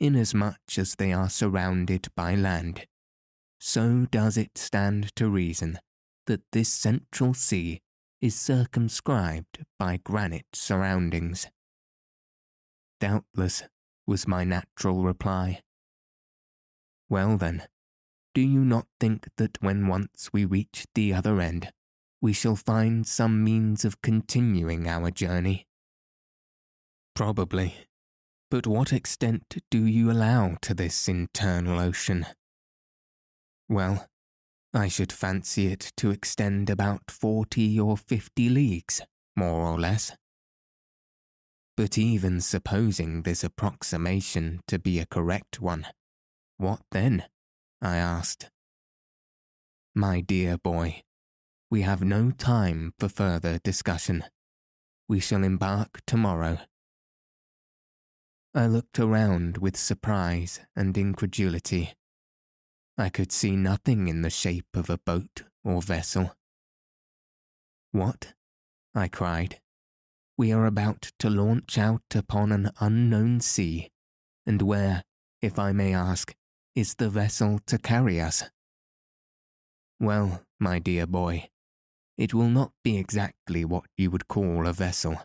inasmuch 0.00 0.78
as 0.78 0.94
they 0.94 1.12
are 1.12 1.28
surrounded 1.28 2.08
by 2.16 2.34
land, 2.34 2.86
so 3.60 4.06
does 4.10 4.38
it 4.38 4.56
stand 4.56 5.14
to 5.16 5.28
reason 5.28 5.78
that 6.26 6.40
this 6.52 6.72
central 6.72 7.34
sea 7.34 7.82
is 8.22 8.34
circumscribed 8.34 9.66
by 9.78 9.98
granite 9.98 10.46
surroundings. 10.54 11.48
Doubtless, 12.98 13.64
was 14.06 14.28
my 14.28 14.44
natural 14.44 15.02
reply. 15.02 15.62
Well 17.08 17.36
then, 17.36 17.66
do 18.34 18.40
you 18.40 18.64
not 18.64 18.86
think 18.98 19.28
that 19.36 19.58
when 19.60 19.86
once 19.88 20.30
we 20.32 20.44
reach 20.44 20.86
the 20.94 21.12
other 21.12 21.40
end, 21.40 21.70
we 22.20 22.32
shall 22.32 22.56
find 22.56 23.06
some 23.06 23.44
means 23.44 23.84
of 23.84 24.00
continuing 24.00 24.88
our 24.88 25.10
journey? 25.10 25.66
Probably. 27.14 27.74
But 28.50 28.66
what 28.66 28.92
extent 28.92 29.56
do 29.70 29.84
you 29.86 30.10
allow 30.10 30.56
to 30.62 30.74
this 30.74 31.08
internal 31.08 31.78
ocean? 31.78 32.26
Well, 33.68 34.06
I 34.74 34.88
should 34.88 35.12
fancy 35.12 35.66
it 35.66 35.92
to 35.98 36.10
extend 36.10 36.70
about 36.70 37.10
forty 37.10 37.78
or 37.78 37.96
fifty 37.96 38.48
leagues, 38.48 39.02
more 39.36 39.66
or 39.66 39.78
less. 39.78 40.12
But 41.76 41.96
even 41.96 42.40
supposing 42.40 43.22
this 43.22 43.42
approximation 43.42 44.60
to 44.66 44.78
be 44.78 44.98
a 44.98 45.06
correct 45.06 45.60
one, 45.60 45.86
what 46.58 46.82
then? 46.90 47.24
I 47.80 47.96
asked. 47.96 48.50
My 49.94 50.20
dear 50.20 50.58
boy, 50.58 51.02
we 51.70 51.82
have 51.82 52.04
no 52.04 52.30
time 52.30 52.92
for 52.98 53.08
further 53.08 53.58
discussion. 53.58 54.24
We 55.08 55.20
shall 55.20 55.42
embark 55.42 56.02
tomorrow. 56.06 56.58
I 58.54 58.66
looked 58.66 58.98
around 58.98 59.56
with 59.56 59.78
surprise 59.78 60.60
and 60.76 60.96
incredulity. 60.98 61.94
I 62.98 63.08
could 63.08 63.32
see 63.32 63.56
nothing 63.56 64.08
in 64.08 64.20
the 64.20 64.28
shape 64.28 64.68
of 64.74 64.90
a 64.90 64.98
boat 64.98 65.44
or 65.64 65.80
vessel. 65.80 66.36
What? 67.92 68.34
I 68.94 69.08
cried. 69.08 69.61
We 70.36 70.52
are 70.52 70.66
about 70.66 71.12
to 71.18 71.30
launch 71.30 71.76
out 71.76 72.14
upon 72.14 72.52
an 72.52 72.70
unknown 72.80 73.40
sea, 73.40 73.90
and 74.46 74.62
where, 74.62 75.02
if 75.40 75.58
I 75.58 75.72
may 75.72 75.92
ask, 75.92 76.34
is 76.74 76.94
the 76.94 77.10
vessel 77.10 77.60
to 77.66 77.78
carry 77.78 78.20
us? 78.20 78.44
Well, 80.00 80.42
my 80.58 80.78
dear 80.78 81.06
boy, 81.06 81.50
it 82.16 82.32
will 82.32 82.48
not 82.48 82.72
be 82.82 82.96
exactly 82.96 83.64
what 83.64 83.84
you 83.96 84.10
would 84.10 84.28
call 84.28 84.66
a 84.66 84.72
vessel. 84.72 85.22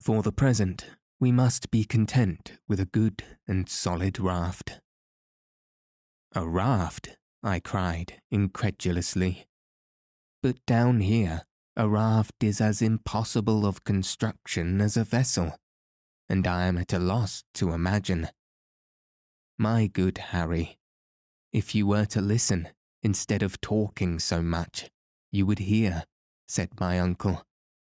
For 0.00 0.22
the 0.22 0.32
present, 0.32 0.86
we 1.18 1.32
must 1.32 1.70
be 1.70 1.84
content 1.84 2.52
with 2.68 2.80
a 2.80 2.86
good 2.86 3.24
and 3.46 3.68
solid 3.68 4.20
raft. 4.20 4.80
A 6.34 6.46
raft, 6.46 7.16
I 7.42 7.60
cried 7.60 8.20
incredulously. 8.30 9.46
But 10.42 10.64
down 10.66 11.00
here, 11.00 11.42
a 11.76 11.88
raft 11.88 12.42
is 12.42 12.60
as 12.60 12.80
impossible 12.80 13.66
of 13.66 13.84
construction 13.84 14.80
as 14.80 14.96
a 14.96 15.04
vessel, 15.04 15.56
and 16.28 16.46
I 16.46 16.66
am 16.66 16.78
at 16.78 16.92
a 16.92 16.98
loss 16.98 17.42
to 17.54 17.72
imagine. 17.72 18.28
My 19.58 19.88
good 19.88 20.18
Harry, 20.18 20.78
if 21.52 21.74
you 21.74 21.86
were 21.86 22.04
to 22.06 22.20
listen 22.20 22.68
instead 23.02 23.42
of 23.42 23.60
talking 23.60 24.18
so 24.18 24.40
much, 24.40 24.90
you 25.32 25.46
would 25.46 25.58
hear, 25.58 26.04
said 26.46 26.68
my 26.78 27.00
uncle, 27.00 27.42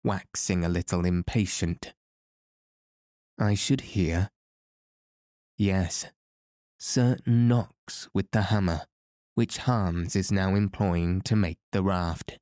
waxing 0.03 0.63
a 0.63 0.69
little 0.69 1.05
impatient. 1.05 1.93
I 3.39 3.55
should 3.55 3.81
hear? 3.81 4.29
Yes, 5.57 6.05
certain 6.77 7.47
knocks 7.47 8.09
with 8.13 8.29
the 8.31 8.43
hammer, 8.43 8.81
which 9.33 9.57
Hans 9.57 10.15
is 10.15 10.31
now 10.31 10.53
employing 10.53 11.21
to 11.21 11.35
make 11.35 11.59
the 11.71 11.81
raft. 11.81 12.37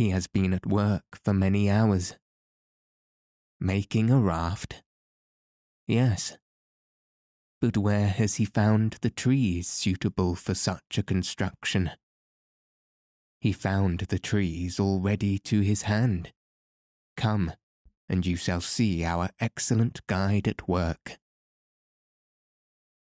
He 0.00 0.08
has 0.08 0.26
been 0.26 0.54
at 0.54 0.64
work 0.64 1.04
for 1.22 1.34
many 1.34 1.68
hours. 1.68 2.16
Making 3.60 4.08
a 4.08 4.18
raft? 4.18 4.82
Yes. 5.86 6.38
But 7.60 7.76
where 7.76 8.08
has 8.08 8.36
he 8.36 8.46
found 8.46 8.96
the 9.02 9.10
trees 9.10 9.68
suitable 9.68 10.36
for 10.36 10.54
such 10.54 10.96
a 10.96 11.02
construction? 11.02 11.90
He 13.42 13.52
found 13.52 14.00
the 14.08 14.18
trees 14.18 14.80
already 14.80 15.38
to 15.40 15.60
his 15.60 15.82
hand. 15.82 16.32
Come, 17.18 17.52
and 18.08 18.24
you 18.24 18.36
shall 18.36 18.62
see 18.62 19.04
our 19.04 19.28
excellent 19.38 20.06
guide 20.06 20.48
at 20.48 20.66
work. 20.66 21.18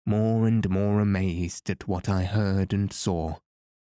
More 0.05 0.47
and 0.47 0.69
more 0.69 1.01
amazed 1.01 1.71
at 1.71 1.89
what 1.89 2.11
I 2.11 2.25
heard 2.25 2.75
and 2.75 2.93
saw, 2.93 3.37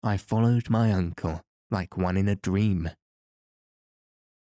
I 0.04 0.18
followed 0.18 0.70
my 0.70 0.92
uncle 0.92 1.46
like 1.72 1.98
one 1.98 2.18
in 2.18 2.28
a 2.28 2.36
dream. 2.36 2.90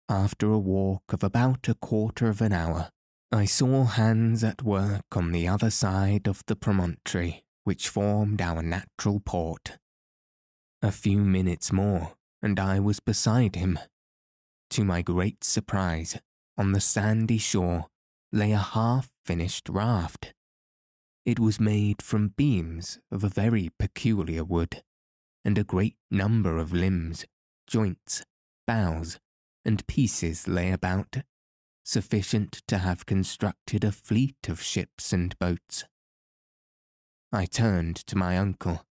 After 0.09 0.51
a 0.51 0.59
walk 0.59 1.03
of 1.13 1.23
about 1.23 1.67
a 1.69 1.75
quarter 1.75 2.27
of 2.27 2.41
an 2.41 2.53
hour, 2.53 2.89
I 3.31 3.45
saw 3.45 3.85
Hans 3.85 4.43
at 4.43 4.63
work 4.63 5.05
on 5.15 5.31
the 5.31 5.47
other 5.47 5.69
side 5.69 6.27
of 6.27 6.43
the 6.45 6.55
promontory 6.55 7.43
which 7.63 7.89
formed 7.89 8.41
our 8.41 8.61
natural 8.61 9.19
port. 9.19 9.77
A 10.81 10.91
few 10.91 11.19
minutes 11.19 11.71
more, 11.71 12.13
and 12.41 12.59
I 12.59 12.79
was 12.79 12.99
beside 12.99 13.55
him. 13.55 13.79
To 14.71 14.83
my 14.83 15.01
great 15.01 15.43
surprise, 15.43 16.19
on 16.57 16.73
the 16.73 16.81
sandy 16.81 17.37
shore 17.37 17.87
lay 18.31 18.51
a 18.51 18.57
half 18.57 19.09
finished 19.25 19.69
raft. 19.69 20.33
It 21.25 21.39
was 21.39 21.59
made 21.59 22.01
from 22.01 22.33
beams 22.35 22.99
of 23.11 23.23
a 23.23 23.29
very 23.29 23.69
peculiar 23.79 24.43
wood, 24.43 24.83
and 25.45 25.57
a 25.57 25.63
great 25.63 25.95
number 26.09 26.57
of 26.57 26.73
limbs, 26.73 27.25
joints, 27.67 28.23
boughs, 28.65 29.19
and 29.65 29.85
pieces 29.87 30.47
lay 30.47 30.71
about, 30.71 31.17
sufficient 31.83 32.61
to 32.67 32.77
have 32.77 33.05
constructed 33.05 33.83
a 33.83 33.91
fleet 33.91 34.47
of 34.47 34.61
ships 34.61 35.11
and 35.11 35.37
boats. 35.39 35.85
I 37.31 37.45
turned 37.45 37.95
to 38.07 38.17
my 38.17 38.37
uncle, 38.37 38.85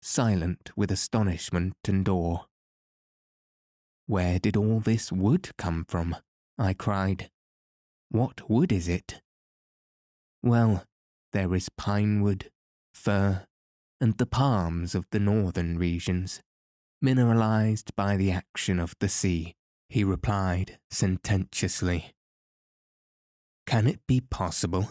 silent 0.00 0.70
with 0.76 0.90
astonishment 0.90 1.76
and 1.86 2.08
awe. 2.08 2.44
Where 4.06 4.38
did 4.38 4.56
all 4.56 4.80
this 4.80 5.12
wood 5.12 5.50
come 5.56 5.84
from? 5.88 6.16
I 6.58 6.74
cried. 6.74 7.30
What 8.08 8.50
wood 8.50 8.72
is 8.72 8.88
it? 8.88 9.22
Well, 10.42 10.84
there 11.32 11.54
is 11.54 11.68
pine 11.68 12.20
wood, 12.20 12.50
fir, 12.92 13.46
and 14.02 14.18
the 14.18 14.26
palms 14.26 14.96
of 14.96 15.06
the 15.12 15.20
northern 15.20 15.78
regions, 15.78 16.40
mineralized 17.00 17.94
by 17.94 18.16
the 18.16 18.32
action 18.32 18.80
of 18.80 18.96
the 18.98 19.08
sea, 19.08 19.54
he 19.88 20.02
replied 20.02 20.80
sententiously. 20.90 22.12
Can 23.64 23.86
it 23.86 24.00
be 24.08 24.20
possible? 24.20 24.90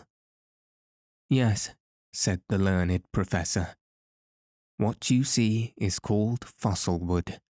Yes, 1.29 1.71
said 2.13 2.39
the 2.47 2.57
learned 2.57 3.03
professor. 3.11 3.75
What 4.77 5.09
you 5.09 5.25
see 5.25 5.73
is 5.75 5.99
called 5.99 6.45
fossil 6.45 6.97
wood. 6.97 7.41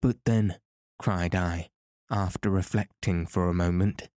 But 0.00 0.18
then, 0.26 0.58
cried 1.00 1.34
I, 1.34 1.70
after 2.08 2.50
reflecting 2.50 3.26
for 3.26 3.48
a 3.48 3.54
moment, 3.54 4.10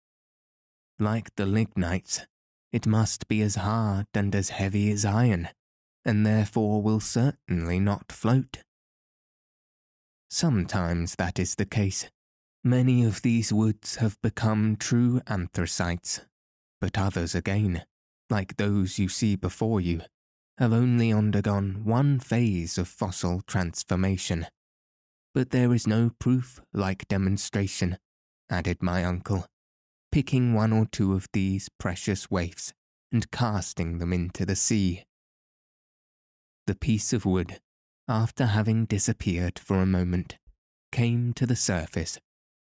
like 1.00 1.36
the 1.38 1.48
lignites, 1.48 2.28
it 2.72 2.86
must 2.86 3.28
be 3.28 3.42
as 3.42 3.56
hard 3.56 4.06
and 4.14 4.36
as 4.36 4.50
heavy 4.50 4.92
as 4.92 5.06
iron, 5.06 5.50
and 6.06 6.26
therefore 6.26 6.82
will 6.82 7.00
certainly 7.00 7.80
not 7.80 8.12
float. 8.12 8.64
Sometimes 10.30 11.16
that 11.16 11.40
is 11.40 11.56
the 11.56 11.66
case. 11.66 12.10
Many 12.64 13.04
of 13.04 13.22
these 13.22 13.54
woods 13.54 13.96
have 13.98 14.22
become 14.22 14.76
true 14.76 15.22
anthracites, 15.28 16.22
but 16.82 16.98
others 16.98 17.34
again, 17.34 17.86
like 18.30 18.58
those 18.58 19.00
you 19.00 19.10
see 19.10 19.36
before 19.36 19.82
you, 19.82 20.02
have 20.58 20.74
only 20.74 21.12
undergone 21.12 21.82
one 21.86 22.20
phase 22.20 22.78
of 22.78 22.88
fossil 22.88 23.42
transformation. 23.48 24.46
But 25.34 25.52
there 25.52 25.74
is 25.74 25.88
no 25.88 26.12
proof 26.20 26.60
like 26.74 27.08
demonstration, 27.08 27.98
added 28.50 28.84
my 28.84 29.06
uncle, 29.06 29.46
picking 30.12 30.54
one 30.54 30.74
or 30.74 30.86
two 30.86 31.14
of 31.14 31.28
these 31.34 31.70
precious 31.80 32.30
waifs 32.30 32.74
and 33.12 33.32
casting 33.32 34.00
them 34.00 34.12
into 34.12 34.46
the 34.46 34.56
sea. 34.56 35.06
The 36.70 36.76
piece 36.76 37.14
of 37.14 37.26
wood, 37.26 37.60
after 38.08 38.46
having 38.46 38.86
disappeared 38.86 39.58
for 39.58 39.82
a 39.82 39.88
moment, 39.88 40.38
came 40.92 41.34
to 41.34 41.48
the 41.48 41.56
surface 41.56 42.20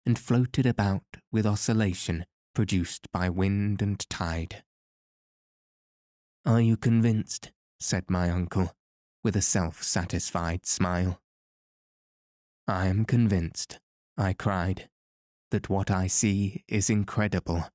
and 0.06 0.18
floated 0.18 0.66
about 0.66 1.04
with 1.34 1.46
oscillation 1.46 2.26
produced 2.56 3.12
by 3.12 3.28
wind 3.28 3.82
and 3.82 4.00
tide. 4.10 4.64
Are 6.46 6.62
you 6.62 6.78
convinced? 6.78 7.52
said 7.78 8.10
my 8.10 8.30
uncle, 8.30 8.74
with 9.22 9.36
a 9.36 9.42
self 9.42 9.84
satisfied 9.84 10.66
smile. 10.66 11.20
I 12.70 12.88
am 12.88 13.04
convinced, 13.04 13.82
I 14.18 14.32
cried, 14.32 14.88
that 15.52 15.68
what 15.68 15.92
I 15.92 16.08
see 16.08 16.64
is 16.70 16.90
incredible. 16.90 17.66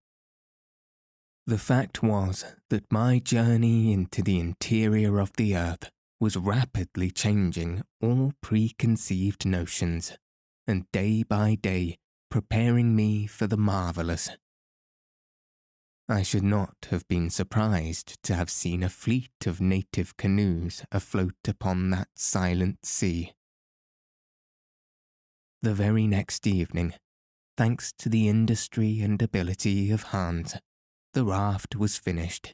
The 1.47 1.59
fact 1.59 2.03
was 2.03 2.47
that 2.71 2.91
my 2.91 3.19
journey 3.19 3.93
into 3.93 4.23
the 4.23 4.41
interior 4.41 5.19
of 5.19 5.31
the 5.35 5.55
earth 5.55 5.91
was 6.21 6.37
rapidly 6.37 7.11
changing 7.11 7.83
all 8.01 8.33
preconceived 8.41 9.45
notions, 9.45 10.17
and 10.67 10.91
day 10.93 11.23
by 11.23 11.55
day 11.55 11.99
preparing 12.31 12.97
me 12.97 13.27
for 13.27 13.47
the 13.47 13.57
marvellous. 13.57 14.31
I 16.09 16.23
should 16.23 16.43
not 16.43 16.89
have 16.91 17.07
been 17.09 17.31
surprised 17.31 18.23
to 18.25 18.35
have 18.35 18.51
seen 18.51 18.83
a 18.83 18.89
fleet 18.89 19.47
of 19.47 19.61
native 19.61 20.17
canoes 20.17 20.85
afloat 20.93 21.49
upon 21.49 21.91
that 21.91 22.09
silent 22.15 22.85
sea. 22.85 23.33
The 25.63 25.75
very 25.75 26.07
next 26.07 26.47
evening, 26.47 26.93
thanks 27.57 27.93
to 27.99 28.11
the 28.11 28.29
industry 28.29 29.01
and 29.01 29.23
ability 29.23 29.91
of 29.91 30.03
Hans, 30.05 30.57
the 31.15 31.25
raft 31.25 31.75
was 31.77 31.97
finished. 31.97 32.53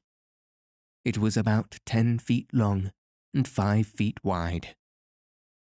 It 1.05 1.19
was 1.19 1.37
about 1.37 1.79
ten 1.85 2.19
feet 2.19 2.47
long 2.53 2.93
and 3.35 3.47
five 3.47 3.87
feet 3.87 4.19
wide. 4.23 4.75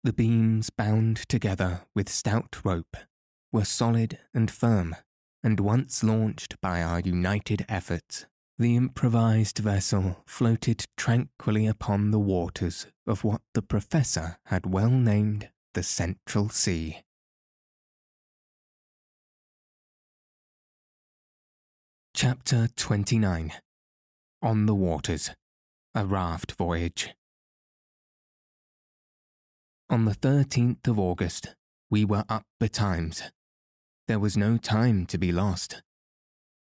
The 0.02 0.12
beams 0.12 0.70
bound 0.70 1.28
together 1.28 1.83
with 1.94 2.09
stout 2.09 2.56
rope 2.64 2.96
were 3.52 3.64
solid 3.64 4.18
and 4.33 4.50
firm, 4.50 4.96
and 5.42 5.61
once 5.61 6.02
launched 6.02 6.61
by 6.61 6.83
our 6.83 7.00
united 7.00 7.66
efforts, 7.68 8.26
the 8.59 8.76
improvised 8.76 9.59
vessel 9.59 10.22
floated 10.26 10.85
tranquilly 10.96 11.66
upon 11.66 12.11
the 12.11 12.18
waters 12.18 12.87
of 13.06 13.24
what 13.24 13.42
the 13.54 13.62
Professor 13.62 14.38
had 14.46 14.66
well 14.66 14.90
named 14.90 15.48
the 15.74 15.83
Central 15.83 16.48
Sea. 16.48 17.02
Chapter 22.14 22.68
29 22.76 23.52
On 24.42 24.66
the 24.66 24.74
Waters 24.74 25.30
A 25.94 26.04
Raft 26.04 26.52
Voyage 26.52 27.14
On 29.90 30.05
the 30.05 30.14
13th 30.14 30.87
of 30.87 31.00
August, 31.00 31.57
we 31.90 32.05
were 32.05 32.24
up 32.29 32.44
betimes. 32.61 33.24
There 34.07 34.20
was 34.20 34.37
no 34.37 34.57
time 34.57 35.05
to 35.07 35.18
be 35.18 35.33
lost. 35.33 35.83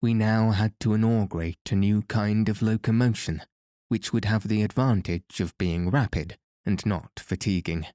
We 0.01 0.13
now 0.13 0.51
had 0.51 0.77
to 0.81 0.95
inaugurate 0.95 1.71
a 1.71 1.75
new 1.75 2.01
kind 2.01 2.49
of 2.49 2.61
locomotion, 2.61 3.41
which 3.87 4.11
would 4.11 4.25
have 4.25 4.49
the 4.49 4.63
advantage 4.63 5.39
of 5.39 5.57
being 5.57 5.89
rapid 5.89 6.37
and 6.65 6.85
not 6.85 7.11
fatiguing. 7.17 7.85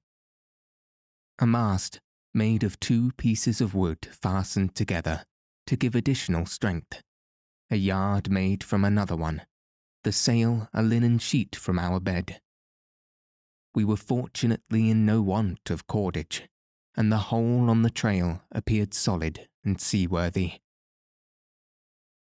A 1.37 1.45
mast 1.45 1.99
made 2.33 2.63
of 2.63 2.79
two 2.79 3.11
pieces 3.11 3.61
of 3.61 3.75
wood 3.75 4.07
fastened 4.11 4.73
together 4.73 5.23
to 5.67 5.75
give 5.75 5.93
additional 5.93 6.47
strength 6.47 7.03
a 7.69 7.75
yard 7.75 8.31
made 8.31 8.63
from 8.63 8.83
another 8.83 9.15
one, 9.15 9.43
the 10.03 10.11
sail 10.11 10.67
a 10.73 10.81
linen 10.81 11.19
sheet 11.19 11.55
from 11.55 11.77
our 11.77 11.99
bed. 11.99 12.41
We 13.73 13.85
were 13.85 13.97
fortunately 13.97 14.89
in 14.89 15.05
no 15.05 15.21
want 15.21 15.69
of 15.69 15.87
cordage, 15.87 16.47
and 16.95 17.11
the 17.11 17.29
whole 17.29 17.69
on 17.69 17.83
the 17.83 17.89
trail 17.89 18.41
appeared 18.51 18.93
solid 18.93 19.47
and 19.63 19.79
seaworthy. 19.79 20.59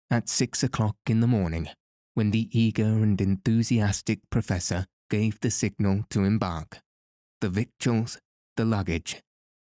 At 0.09 0.29
six 0.29 0.63
o'clock 0.63 0.97
in 1.07 1.19
the 1.19 1.27
morning, 1.27 1.69
when 2.13 2.31
the 2.31 2.49
eager 2.51 2.83
and 3.03 3.19
enthusiastic 3.19 4.19
professor 4.29 4.85
gave 5.09 5.39
the 5.39 5.51
signal 5.51 6.05
to 6.09 6.23
embark, 6.23 6.79
the 7.41 7.49
victuals, 7.49 8.17
the 8.55 8.65
luggage, 8.65 9.21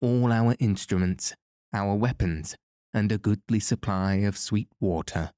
all 0.01 0.33
our 0.33 0.55
instruments, 0.59 1.35
our 1.73 1.95
weapons, 1.95 2.57
and 2.93 3.11
a 3.11 3.19
goodly 3.19 3.61
supply 3.61 4.15
of 4.17 4.37
sweet 4.37 4.69
water 4.81 5.33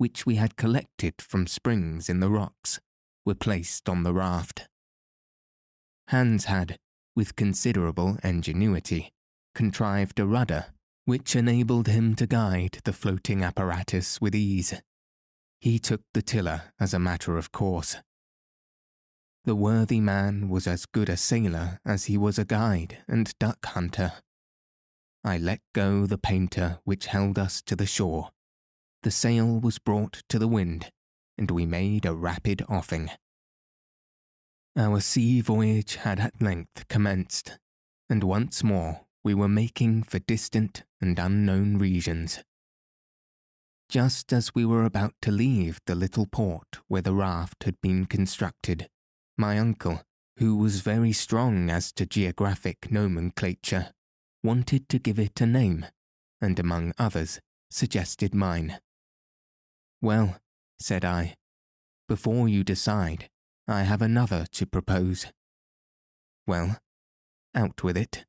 which 0.00 0.24
we 0.24 0.36
had 0.36 0.56
collected 0.56 1.12
from 1.20 1.46
springs 1.46 2.08
in 2.08 2.20
the 2.20 2.30
rocks, 2.30 2.80
were 3.26 3.34
placed 3.34 3.86
on 3.86 4.02
the 4.02 4.14
raft. 4.14 4.66
Hans 6.10 6.44
had, 6.44 6.76
with 7.16 7.36
considerable 7.36 8.18
ingenuity, 8.22 9.10
contrived 9.54 10.20
a 10.20 10.26
rudder 10.26 10.66
which 11.04 11.34
enabled 11.34 11.88
him 11.88 12.14
to 12.16 12.26
guide 12.26 12.78
the 12.84 12.92
floating 12.92 13.42
apparatus 13.42 14.20
with 14.20 14.34
ease. 14.34 14.74
He 15.60 15.78
took 15.78 16.02
the 16.14 16.22
tiller 16.22 16.72
as 16.78 16.94
a 16.94 16.98
matter 16.98 17.36
of 17.36 17.50
course. 17.52 17.96
The 19.44 19.56
worthy 19.56 20.00
man 20.00 20.48
was 20.48 20.66
as 20.66 20.86
good 20.86 21.08
a 21.08 21.16
sailor 21.16 21.80
as 21.84 22.04
he 22.04 22.16
was 22.16 22.38
a 22.38 22.44
guide 22.44 22.98
and 23.08 23.34
duck 23.38 23.64
hunter. 23.64 24.12
I 25.24 25.38
let 25.38 25.60
go 25.74 26.06
the 26.06 26.18
painter 26.18 26.78
which 26.84 27.06
held 27.06 27.38
us 27.38 27.62
to 27.62 27.74
the 27.74 27.86
shore 27.86 28.30
the 29.02 29.10
sail 29.10 29.58
was 29.58 29.78
brought 29.78 30.22
to 30.28 30.38
the 30.38 30.48
wind, 30.48 30.90
and 31.38 31.50
we 31.50 31.64
made 31.64 32.04
a 32.04 32.14
rapid 32.14 32.62
offing. 32.68 33.10
Our 34.76 35.00
sea 35.00 35.40
voyage 35.40 35.96
had 35.96 36.20
at 36.20 36.40
length 36.40 36.86
commenced, 36.88 37.58
and 38.08 38.22
once 38.22 38.62
more 38.62 39.00
we 39.24 39.34
were 39.34 39.48
making 39.48 40.04
for 40.04 40.20
distant 40.20 40.84
and 41.00 41.18
unknown 41.18 41.78
regions. 41.78 42.40
Just 43.88 44.32
as 44.32 44.54
we 44.54 44.64
were 44.64 44.84
about 44.84 45.14
to 45.22 45.32
leave 45.32 45.80
the 45.86 45.96
little 45.96 46.26
port 46.26 46.78
where 46.86 47.02
the 47.02 47.14
raft 47.14 47.64
had 47.64 47.80
been 47.80 48.06
constructed, 48.06 48.88
my 49.36 49.58
uncle, 49.58 50.02
who 50.38 50.56
was 50.56 50.80
very 50.80 51.12
strong 51.12 51.68
as 51.68 51.90
to 51.92 52.06
geographic 52.06 52.92
nomenclature, 52.92 53.90
wanted 54.44 54.88
to 54.88 55.00
give 55.00 55.18
it 55.18 55.40
a 55.40 55.46
name, 55.46 55.86
and 56.40 56.58
among 56.58 56.92
others, 56.98 57.40
suggested 57.70 58.34
mine. 58.34 58.78
Well, 60.00 60.38
said 60.78 61.04
I, 61.04 61.34
before 62.08 62.48
you 62.48 62.62
decide, 62.62 63.28
I 63.70 63.84
have 63.84 64.02
another 64.02 64.46
to 64.50 64.66
propose. 64.66 65.26
Well, 66.44 66.78
out 67.54 67.84
with 67.84 67.96
it. 67.96 68.24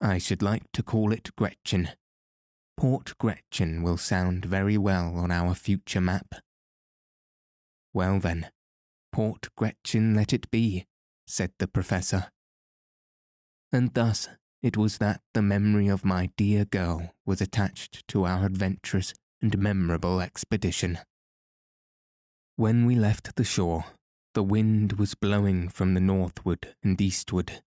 I 0.00 0.18
should 0.18 0.40
like 0.40 0.70
to 0.74 0.84
call 0.84 1.12
it 1.12 1.34
Gretchen. 1.36 1.88
Port 2.76 3.18
Gretchen 3.18 3.82
will 3.82 3.96
sound 3.96 4.44
very 4.44 4.78
well 4.78 5.16
on 5.16 5.32
our 5.32 5.56
future 5.56 6.00
map. 6.00 6.36
Well 7.92 8.20
then, 8.20 8.52
Port 9.10 9.48
Gretchen 9.56 10.14
let 10.14 10.32
it 10.32 10.48
be, 10.52 10.86
said 11.26 11.50
the 11.58 11.66
Professor. 11.66 12.30
And 13.72 13.92
thus 13.94 14.28
it 14.62 14.76
was 14.76 14.98
that 14.98 15.22
the 15.34 15.42
memory 15.42 15.88
of 15.88 16.04
my 16.04 16.30
dear 16.36 16.64
girl 16.64 17.14
was 17.26 17.40
attached 17.40 18.06
to 18.06 18.26
our 18.26 18.46
adventurous 18.46 19.12
and 19.42 19.58
memorable 19.58 20.20
expedition. 20.20 21.00
When 22.54 22.86
we 22.86 22.94
left 22.94 23.34
the 23.34 23.44
shore, 23.44 23.86
the 24.34 24.42
wind 24.42 24.94
was 24.94 25.14
blowing 25.14 25.68
from 25.68 25.94
the 25.94 26.00
northward 26.00 26.74
and 26.82 27.00
eastward. 27.00 27.62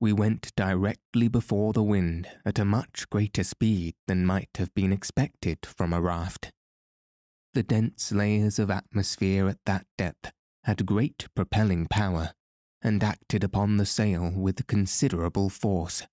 We 0.00 0.12
went 0.12 0.52
directly 0.56 1.28
before 1.28 1.72
the 1.72 1.82
wind 1.82 2.28
at 2.44 2.58
a 2.58 2.64
much 2.64 3.08
greater 3.10 3.44
speed 3.44 3.94
than 4.06 4.26
might 4.26 4.50
have 4.56 4.74
been 4.74 4.92
expected 4.92 5.58
from 5.64 5.92
a 5.92 6.00
raft. 6.00 6.50
The 7.52 7.62
dense 7.62 8.12
layers 8.12 8.58
of 8.58 8.70
atmosphere 8.70 9.48
at 9.48 9.58
that 9.66 9.86
depth 9.98 10.32
had 10.64 10.86
great 10.86 11.26
propelling 11.34 11.86
power 11.86 12.32
and 12.82 13.02
acted 13.04 13.44
upon 13.44 13.76
the 13.76 13.86
sail 13.86 14.32
with 14.34 14.66
considerable 14.66 15.50
force. 15.50 16.06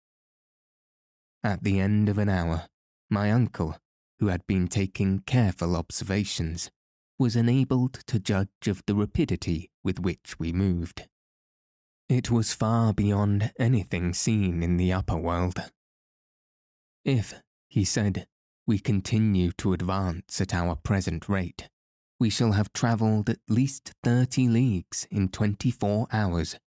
At 1.43 1.63
the 1.63 1.79
end 1.79 2.09
of 2.09 2.17
an 2.17 2.27
hour, 2.27 2.67
my 3.09 3.31
uncle, 3.31 3.77
who 4.19 4.27
had 4.27 4.45
been 4.47 4.67
taking 4.67 5.19
careful 5.19 5.75
observations, 5.75 6.69
was 7.19 7.35
enabled 7.35 7.93
to 8.07 8.19
judge 8.19 8.67
of 8.67 8.83
the 8.85 8.95
rapidity 8.95 9.71
with 9.83 9.99
which 9.99 10.39
we 10.39 10.51
moved. 10.51 11.07
It 12.09 12.31
was 12.31 12.53
far 12.53 12.93
beyond 12.93 13.51
anything 13.59 14.13
seen 14.13 14.63
in 14.63 14.77
the 14.77 14.93
upper 14.93 15.17
world. 15.17 15.59
If, 17.03 17.33
he 17.67 17.83
said, 17.83 18.27
we 18.65 18.79
continue 18.79 19.51
to 19.53 19.73
advance 19.73 20.39
at 20.41 20.53
our 20.53 20.75
present 20.75 21.27
rate, 21.27 21.69
we 22.19 22.29
shall 22.29 22.53
have 22.53 22.73
travelled 22.73 23.29
at 23.29 23.39
least 23.47 23.93
thirty 24.03 24.47
leagues 24.47 25.07
in 25.11 25.29
twenty-four 25.29 26.07
hours, 26.11 26.57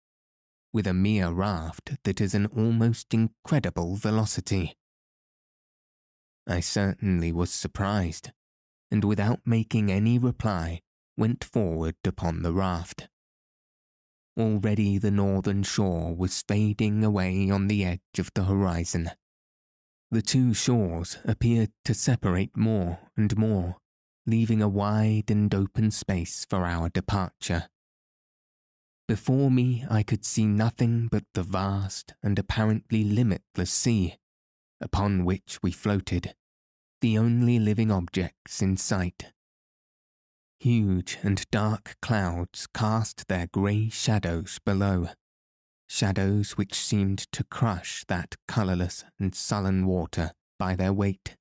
with 0.73 0.87
a 0.87 0.93
mere 0.93 1.29
raft 1.29 1.97
that 2.03 2.21
is 2.21 2.33
an 2.33 2.45
almost 2.47 3.13
incredible 3.13 3.95
velocity. 3.95 4.75
I 6.47 6.59
certainly 6.59 7.31
was 7.31 7.51
surprised, 7.51 8.31
and 8.91 9.03
without 9.03 9.39
making 9.45 9.91
any 9.91 10.19
reply, 10.19 10.81
went 11.17 11.43
forward 11.43 11.95
upon 12.03 12.41
the 12.41 12.51
raft. 12.51 13.07
Already 14.37 14.97
the 14.97 15.11
northern 15.11 15.63
shore 15.63 16.15
was 16.15 16.43
fading 16.47 17.03
away 17.03 17.49
on 17.49 17.67
the 17.67 17.85
edge 17.85 18.19
of 18.19 18.31
the 18.33 18.43
horizon. 18.43 19.11
The 20.09 20.21
two 20.21 20.53
shores 20.53 21.17
appeared 21.25 21.71
to 21.85 21.93
separate 21.93 22.57
more 22.57 22.99
and 23.15 23.37
more, 23.37 23.77
leaving 24.25 24.61
a 24.61 24.69
wide 24.69 25.29
and 25.29 25.53
open 25.55 25.91
space 25.91 26.45
for 26.49 26.65
our 26.65 26.89
departure. 26.89 27.69
Before 29.07 29.51
me 29.51 29.85
I 29.89 30.03
could 30.03 30.25
see 30.25 30.45
nothing 30.45 31.07
but 31.07 31.25
the 31.33 31.43
vast 31.43 32.13
and 32.23 32.39
apparently 32.39 33.03
limitless 33.03 33.71
sea, 33.71 34.17
upon 34.79 35.25
which 35.25 35.59
we 35.61 35.71
floated, 35.71 36.35
the 37.01 37.17
only 37.17 37.59
living 37.59 37.91
objects 37.91 38.61
in 38.61 38.77
sight. 38.77 39.33
Huge 40.59 41.17
and 41.23 41.43
dark 41.49 41.95
clouds 42.01 42.67
cast 42.73 43.27
their 43.27 43.47
grey 43.47 43.89
shadows 43.89 44.59
below, 44.63 45.09
shadows 45.89 46.51
which 46.51 46.75
seemed 46.75 47.19
to 47.31 47.43
crush 47.43 48.05
that 48.07 48.35
colourless 48.47 49.03
and 49.19 49.33
sullen 49.33 49.87
water 49.87 50.31
by 50.59 50.75
their 50.75 50.93
weight. 50.93 51.35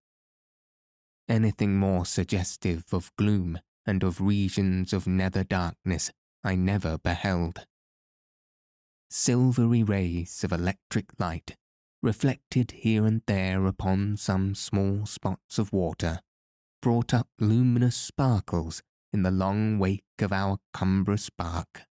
Anything 1.29 1.77
more 1.79 2.07
suggestive 2.07 2.85
of 2.93 3.15
gloom 3.17 3.61
and 3.87 4.03
of 4.03 4.21
regions 4.21 4.95
of 4.95 5.07
nether 5.07 5.45
darkness 5.45 6.11
I 6.43 6.55
never 6.55 6.97
beheld. 6.97 7.67
Silvery 9.11 9.83
rays 9.83 10.43
of 10.43 10.53
electric 10.53 11.07
light 11.19 11.57
reflected 12.03 12.71
here 12.71 13.05
and 13.05 13.23
there 13.27 13.67
upon 13.67 14.17
some 14.17 14.55
small 14.55 15.05
spots 15.07 15.59
of 15.59 15.73
water, 15.73 16.21
brought 16.81 17.13
up 17.13 17.29
luminous 17.39 17.97
sparkles 17.97 18.83
in 19.13 19.23
the 19.23 19.31
long 19.31 19.79
wake 19.79 20.05
of 20.21 20.33
our 20.33 20.59
cumbrous 20.73 21.31
bark. 21.31 21.83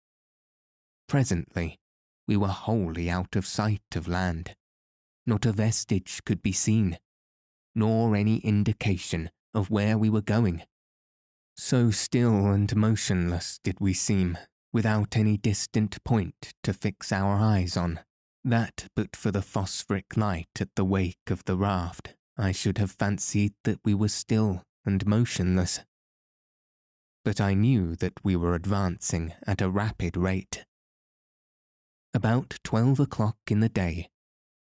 Presently, 1.09 1.79
we 2.27 2.37
were 2.37 2.49
wholly 2.49 3.11
out 3.11 3.37
of 3.37 3.47
sight 3.47 3.97
of 3.97 4.09
land. 4.09 4.55
Not 5.27 5.45
a 5.45 5.53
vestige 5.53 6.23
could 6.25 6.43
be 6.43 6.53
seen, 6.53 6.99
nor 7.75 8.15
any 8.15 8.39
indication 8.39 9.31
of 9.55 9.71
where 9.71 9.99
we 9.99 10.09
were 10.09 10.23
going. 10.23 10.63
So 11.57 11.91
still 11.91 12.47
and 12.47 12.75
motionless 12.77 13.59
did 13.65 13.81
we 13.81 13.93
seem, 13.93 14.39
without 14.73 15.17
any 15.17 15.37
distant 15.37 16.03
point 16.05 16.55
to 16.63 16.73
fix 16.73 17.11
our 17.11 17.37
eyes 17.37 17.77
on, 17.77 18.01
that 18.45 18.89
but 18.95 19.15
for 19.15 19.31
the 19.31 19.43
phosphoric 19.43 20.17
light 20.17 20.49
at 20.61 20.75
the 20.75 20.85
wake 20.85 21.31
of 21.31 21.45
the 21.45 21.57
raft, 21.57 22.15
I 22.37 22.53
should 22.53 22.79
have 22.79 22.93
fancied 22.93 23.55
that 23.65 23.81
we 23.85 23.95
were 23.95 24.09
still 24.09 24.63
and 24.85 25.07
motionless. 25.07 25.81
But 27.25 27.41
I 27.41 27.55
knew 27.55 27.97
that 27.97 28.25
we 28.25 28.37
were 28.37 28.55
advancing 28.55 29.35
at 29.47 29.61
a 29.61 29.69
rapid 29.69 30.17
rate. 30.17 30.65
About 32.15 32.59
twelve 32.65 33.01
o'clock 33.01 33.37
in 33.51 33.61
the 33.61 33.69
day, 33.69 34.09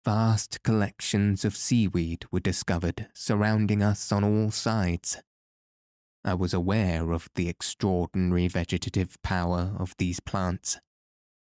vast 0.06 0.62
collections 0.64 1.44
of 1.44 1.56
seaweed 1.56 2.26
were 2.32 2.40
discovered 2.40 3.08
surrounding 3.14 3.82
us 3.82 4.12
on 4.12 4.24
all 4.24 4.52
sides. 4.52 5.22
I 6.24 6.36
was 6.36 6.54
aware 6.54 7.12
of 7.12 7.30
the 7.34 7.50
extraordinary 7.50 8.48
vegetative 8.48 9.18
power 9.24 9.74
of 9.80 9.96
these 9.98 10.20
plants, 10.20 10.80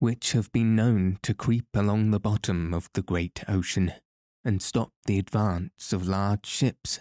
which 0.06 0.34
have 0.34 0.52
been 0.52 0.76
known 0.76 1.18
to 1.24 1.34
creep 1.34 1.66
along 1.74 2.12
the 2.12 2.20
bottom 2.20 2.76
of 2.76 2.88
the 2.94 3.02
great 3.02 3.44
ocean 3.48 3.92
and 4.44 4.62
stop 4.62 4.92
the 5.08 5.18
advance 5.18 5.92
of 5.92 6.08
large 6.08 6.46
ships. 6.46 7.00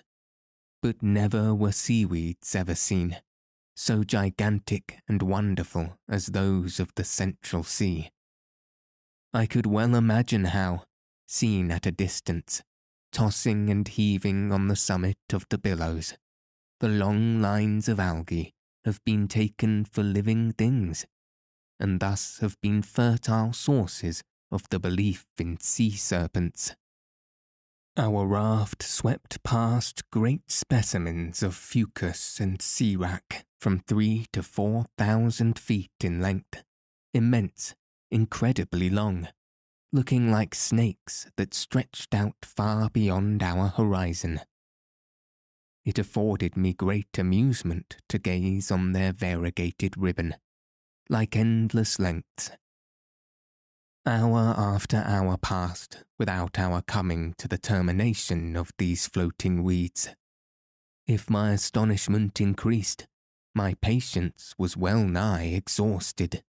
But 0.82 1.02
never 1.02 1.54
were 1.54 1.70
seaweeds 1.72 2.54
ever 2.54 2.74
seen, 2.74 3.18
so 3.76 4.04
gigantic 4.04 5.00
and 5.06 5.20
wonderful 5.20 5.98
as 6.08 6.28
those 6.28 6.80
of 6.80 6.94
the 6.94 7.04
Central 7.04 7.62
Sea. 7.62 8.10
I 9.34 9.44
could 9.44 9.66
well 9.66 9.94
imagine 9.94 10.46
how, 10.46 10.84
seen 11.28 11.70
at 11.70 11.84
a 11.84 11.92
distance, 11.92 12.62
tossing 13.12 13.68
and 13.68 13.86
heaving 13.86 14.50
on 14.50 14.68
the 14.68 14.76
summit 14.76 15.18
of 15.30 15.44
the 15.50 15.58
billows, 15.58 16.14
the 16.80 16.88
long 16.88 17.42
lines 17.42 17.86
of 17.86 18.00
algae 18.00 18.54
have 18.86 19.04
been 19.04 19.28
taken 19.28 19.84
for 19.84 20.02
living 20.02 20.52
things, 20.52 21.04
and 21.84 22.00
thus 22.00 22.38
have 22.38 22.58
been 22.62 22.80
fertile 22.80 23.52
sources 23.52 24.22
of 24.50 24.66
the 24.70 24.78
belief 24.78 25.26
in 25.38 25.60
sea 25.60 25.90
serpents. 25.90 26.74
Our 27.98 28.26
raft 28.26 28.82
swept 28.82 29.42
past 29.42 30.10
great 30.10 30.50
specimens 30.50 31.42
of 31.42 31.54
fucus 31.54 32.40
and 32.40 32.62
sea 32.62 32.96
wrack 32.96 33.44
from 33.60 33.80
three 33.80 34.24
to 34.32 34.42
four 34.42 34.86
thousand 34.96 35.58
feet 35.58 35.92
in 36.02 36.22
length, 36.22 36.64
immense, 37.12 37.74
incredibly 38.10 38.88
long, 38.88 39.28
looking 39.92 40.30
like 40.30 40.54
snakes 40.54 41.26
that 41.36 41.52
stretched 41.52 42.14
out 42.14 42.46
far 42.46 42.88
beyond 42.88 43.42
our 43.42 43.68
horizon. 43.68 44.40
It 45.84 45.98
afforded 45.98 46.56
me 46.56 46.72
great 46.72 47.18
amusement 47.18 47.98
to 48.08 48.18
gaze 48.18 48.70
on 48.70 48.92
their 48.92 49.12
variegated 49.12 49.98
ribbon, 49.98 50.36
like 51.08 51.36
endless 51.36 51.98
lengths, 51.98 52.50
Hour 54.06 54.54
after 54.58 54.98
hour 54.98 55.38
passed 55.38 56.04
without 56.18 56.58
our 56.58 56.82
coming 56.82 57.32
to 57.38 57.48
the 57.48 57.56
termination 57.56 58.54
of 58.54 58.70
these 58.76 59.06
floating 59.06 59.62
weeds. 59.62 60.10
If 61.06 61.30
my 61.30 61.52
astonishment 61.52 62.38
increased, 62.38 63.06
my 63.54 63.72
patience 63.80 64.54
was 64.58 64.76
well 64.76 65.04
nigh 65.04 65.44
exhausted. 65.44 66.42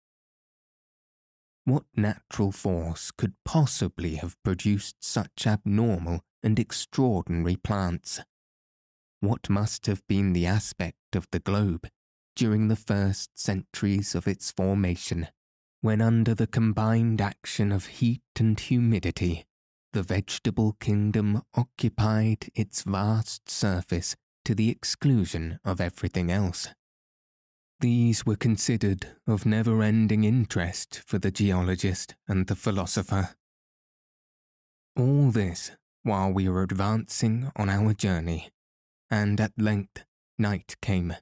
What 1.64 1.86
natural 1.96 2.52
force 2.52 3.10
could 3.10 3.36
possibly 3.46 4.16
have 4.16 4.36
produced 4.44 4.98
such 5.00 5.48
abnormal 5.48 6.26
and 6.44 6.60
extraordinary 6.60 7.56
plants? 7.56 8.20
What 9.22 9.50
must 9.50 9.86
have 9.86 10.06
been 10.08 10.34
the 10.34 10.46
aspect 10.46 11.16
of 11.16 11.26
the 11.32 11.40
globe 11.40 11.88
during 12.36 12.68
the 12.68 12.76
first 12.76 13.40
centuries 13.40 14.16
of 14.16 14.28
its 14.28 14.52
formation? 14.52 15.28
when 15.86 16.02
under 16.02 16.34
the 16.34 16.48
combined 16.48 17.22
action 17.22 17.72
of 17.72 17.86
heat 17.86 18.24
and 18.40 18.60
humidity, 18.60 19.46
the 19.94 20.02
vegetable 20.02 20.76
kingdom 20.80 21.44
occupied 21.54 22.50
its 22.56 22.82
vast 22.82 23.48
surface 23.48 24.16
to 24.44 24.56
the 24.56 24.72
exclusion 24.72 25.60
of 25.64 25.80
everything 25.80 26.32
else. 26.32 26.70
These 27.82 28.26
were 28.26 28.36
considered 28.36 29.16
of 29.28 29.46
never 29.46 29.84
ending 29.84 30.24
interest 30.24 31.04
for 31.06 31.20
the 31.20 31.30
geologist 31.30 32.16
and 32.28 32.48
the 32.48 32.56
philosopher. 32.56 33.36
All 34.98 35.30
this 35.30 35.70
while 36.02 36.34
we 36.34 36.50
were 36.50 36.64
advancing 36.64 37.52
on 37.56 37.70
our 37.70 37.94
journey, 37.94 38.50
and 39.12 39.40
at 39.40 39.52
length 39.56 40.04
night 40.40 40.78
came. 40.82 41.14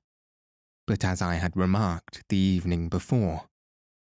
But 0.85 1.05
as 1.05 1.21
I 1.21 1.35
had 1.35 1.55
remarked 1.55 2.23
the 2.29 2.37
evening 2.37 2.89
before, 2.89 3.47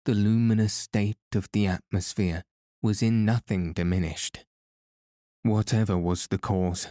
the 0.06 0.16
luminous 0.16 0.74
state 0.74 1.18
of 1.36 1.50
the 1.52 1.68
atmosphere 1.68 2.44
was 2.82 3.02
in 3.02 3.26
nothing 3.26 3.74
diminished. 3.74 4.46
Whatever 5.44 5.98
was 5.98 6.28
the 6.28 6.38
cause, 6.38 6.88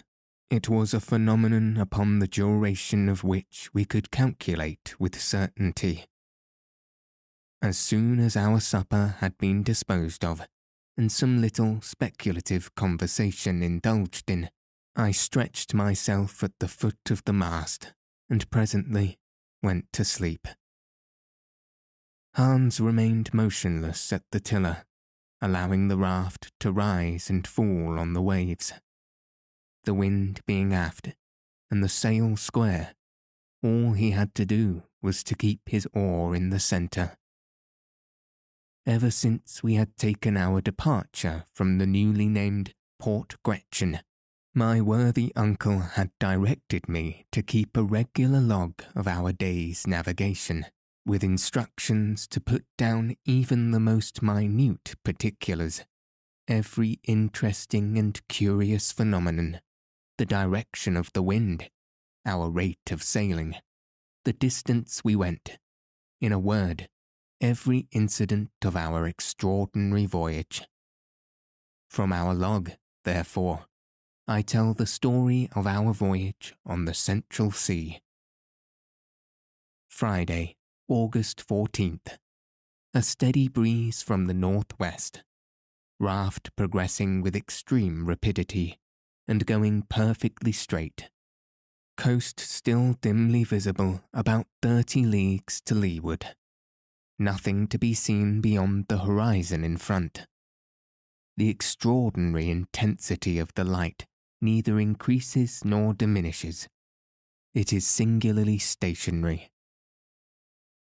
it 0.51 0.69
was 0.69 0.93
a 0.93 1.01
phenomenon 1.01 1.77
upon 1.77 2.19
the 2.19 2.29
duration 2.29 3.09
of 3.09 3.25
which 3.25 3.71
we 3.73 3.85
could 3.85 4.11
calculate 4.11 4.95
with 4.99 5.21
certainty. 5.21 6.07
As 7.61 7.77
soon 7.77 8.21
as 8.21 8.37
our 8.37 8.61
supper 8.61 9.17
had 9.19 9.37
been 9.39 9.63
disposed 9.63 10.25
of, 10.25 10.47
and 10.97 11.11
some 11.11 11.41
little 11.41 11.81
speculative 11.81 12.75
conversation 12.75 13.63
indulged 13.63 14.31
in, 14.31 14.51
I 14.97 15.13
stretched 15.13 15.75
myself 15.75 16.43
at 16.43 16.53
the 16.61 16.69
foot 16.69 17.11
of 17.11 17.25
the 17.25 17.33
mast, 17.33 17.93
and 18.31 18.49
presently 18.51 19.19
went 19.63 19.93
to 19.93 20.05
sleep. 20.05 20.47
Hans 22.35 22.81
remained 22.81 23.35
motionless 23.35 24.13
at 24.13 24.23
the 24.31 24.41
tiller, 24.41 24.85
allowing 25.41 25.89
the 25.89 25.97
raft 25.97 26.53
to 26.61 26.71
rise 26.71 27.29
and 27.31 27.47
fall 27.47 27.99
on 27.99 28.13
the 28.13 28.23
waves. 28.23 28.73
The 29.85 29.95
wind 29.95 30.41
being 30.47 30.73
aft, 30.73 31.11
and 31.71 31.83
the 31.83 31.89
sail 31.89 32.37
square, 32.37 32.95
all 33.63 33.93
he 33.93 34.13
had 34.13 34.35
to 34.37 34.47
do 34.47 34.85
was 35.03 35.23
to 35.25 35.35
keep 35.35 35.61
his 35.67 35.87
oar 35.93 36.35
in 36.35 36.51
the 36.51 36.61
centre. 36.61 37.17
Ever 38.87 39.11
since 39.11 39.63
we 39.63 39.75
had 39.75 39.97
taken 39.97 40.37
our 40.37 40.61
departure 40.61 41.45
from 41.53 41.79
the 41.79 41.87
newly 41.87 42.27
named 42.27 42.75
Port 42.99 43.37
Gretchen, 43.45 44.01
my 44.59 44.81
worthy 44.81 45.31
uncle 45.37 45.79
had 45.79 46.11
directed 46.19 46.89
me 46.89 47.25
to 47.31 47.41
keep 47.45 47.77
a 47.77 47.83
regular 47.83 48.41
log 48.41 48.75
of 48.97 49.07
our 49.07 49.31
day's 49.31 49.87
navigation 49.87 50.67
with 51.07 51.23
instructions 51.23 52.27
to 52.27 52.41
put 52.41 52.65
down 52.77 53.15
even 53.25 53.71
the 53.71 53.79
most 53.79 54.21
minute 54.21 54.97
particulars, 55.05 55.85
every 56.49 56.99
interesting 57.05 57.97
and 57.97 58.21
curious 58.27 58.91
phenomenon, 58.91 59.61
the 60.17 60.27
direction 60.27 60.97
of 60.97 61.13
the 61.13 61.23
wind, 61.23 61.71
our 62.27 62.51
rate 62.51 62.91
of 62.91 63.01
sailing, 63.01 63.55
the 64.25 64.33
distance 64.33 65.03
we 65.05 65.15
went, 65.15 65.57
in 66.21 66.33
a 66.33 66.39
word, 66.39 66.89
every 67.41 67.87
incident 67.93 68.51
of 68.65 68.75
our 68.75 69.07
extraordinary 69.07 70.05
voyage. 70.05 70.67
From 71.89 72.13
our 72.13 72.35
log, 72.35 72.73
therefore, 73.05 73.68
I 74.31 74.43
tell 74.43 74.75
the 74.75 74.85
story 74.85 75.49
of 75.57 75.67
our 75.67 75.95
voyage 75.95 76.55
on 76.67 76.85
the 76.85 76.93
Central 76.93 77.51
Sea. 77.51 78.03
Friday, 79.89 80.57
August 80.87 81.49
14th. 81.49 82.19
A 82.93 83.01
steady 83.01 83.49
breeze 83.49 84.03
from 84.03 84.27
the 84.27 84.35
northwest. 84.35 85.23
Raft 85.99 86.55
progressing 86.57 87.23
with 87.23 87.35
extreme 87.35 88.05
rapidity 88.05 88.79
and 89.27 89.47
going 89.47 89.85
perfectly 89.89 90.53
straight. 90.53 91.09
Coast 91.97 92.39
still 92.39 92.97
dimly 93.01 93.45
visible 93.45 94.03
about 94.13 94.47
30 94.61 95.07
leagues 95.07 95.63
to 95.63 95.75
leeward. 95.75 96.37
Nothing 97.19 97.67
to 97.69 97.79
be 97.79 97.95
seen 97.95 98.43
beyond 98.43 98.89
the 98.89 98.99
horizon 98.99 99.65
in 99.65 99.79
front. 99.79 100.27
The 101.39 101.49
extraordinary 101.49 102.51
intensity 102.51 103.39
of 103.39 103.55
the 103.55 103.65
light 103.65 104.05
neither 104.41 104.79
increases 104.79 105.65
nor 105.65 105.95
diminishes. 105.95 106.69
It 107.55 107.73
is 107.73 107.87
singularly 107.87 108.59
stationary 108.59 109.51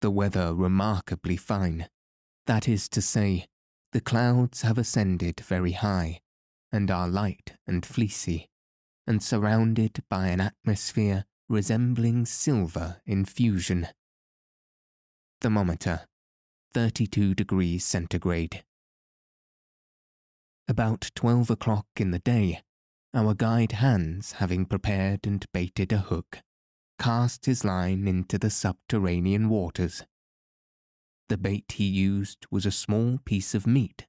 the 0.01 0.11
weather 0.11 0.55
remarkably 0.55 1.37
fine. 1.37 1.89
That 2.47 2.69
is 2.69 2.89
to 2.91 3.03
say, 3.03 3.47
the 3.93 4.01
clouds 4.01 4.63
have 4.63 4.79
ascended 4.79 5.41
very 5.41 5.73
high, 5.73 6.21
and 6.71 6.91
are 6.91 7.09
light 7.09 7.55
and 7.67 7.85
fleecy, 7.85 8.49
and 9.07 9.23
surrounded 9.23 10.05
by 10.09 10.29
an 10.29 10.41
atmosphere 10.41 11.25
resembling 11.49 12.27
silver 12.27 13.01
in 13.07 13.25
fusion. 13.25 13.89
Thermometer 15.41 16.07
32 16.75 17.35
degrees 17.35 17.85
centigrade. 17.85 18.65
About 20.69 21.11
twelve 21.15 21.49
o'clock 21.49 21.87
in 21.97 22.11
the 22.11 22.19
day, 22.19 22.61
our 23.15 23.35
guide 23.35 23.73
Hans, 23.73 24.33
having 24.33 24.67
prepared 24.67 25.27
and 25.27 25.45
baited 25.53 25.93
a 25.93 25.99
hook, 25.99 26.41
cast 26.99 27.47
his 27.47 27.65
line 27.65 28.07
into 28.07 28.39
the 28.39 28.51
subterranean 28.51 29.49
waters. 29.49 30.05
The 31.29 31.39
bait 31.39 31.73
he 31.73 31.85
used 31.85 32.47
was 32.51 32.67
a 32.67 32.71
small 32.71 33.19
piece 33.25 33.55
of 33.55 33.67
meat, 33.67 34.07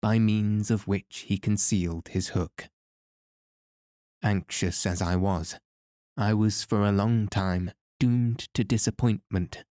by 0.00 0.18
means 0.18 0.70
of 0.70 0.86
which 0.86 1.24
he 1.28 1.38
concealed 1.38 2.08
his 2.08 2.28
hook. 2.28 2.68
Anxious 4.22 4.86
as 4.86 5.02
I 5.02 5.16
was, 5.16 5.58
I 6.16 6.32
was 6.34 6.64
for 6.64 6.84
a 6.84 6.92
long 6.92 7.28
time 7.28 7.72
doomed 8.00 8.48
to 8.54 8.64
disappointment. 8.64 9.64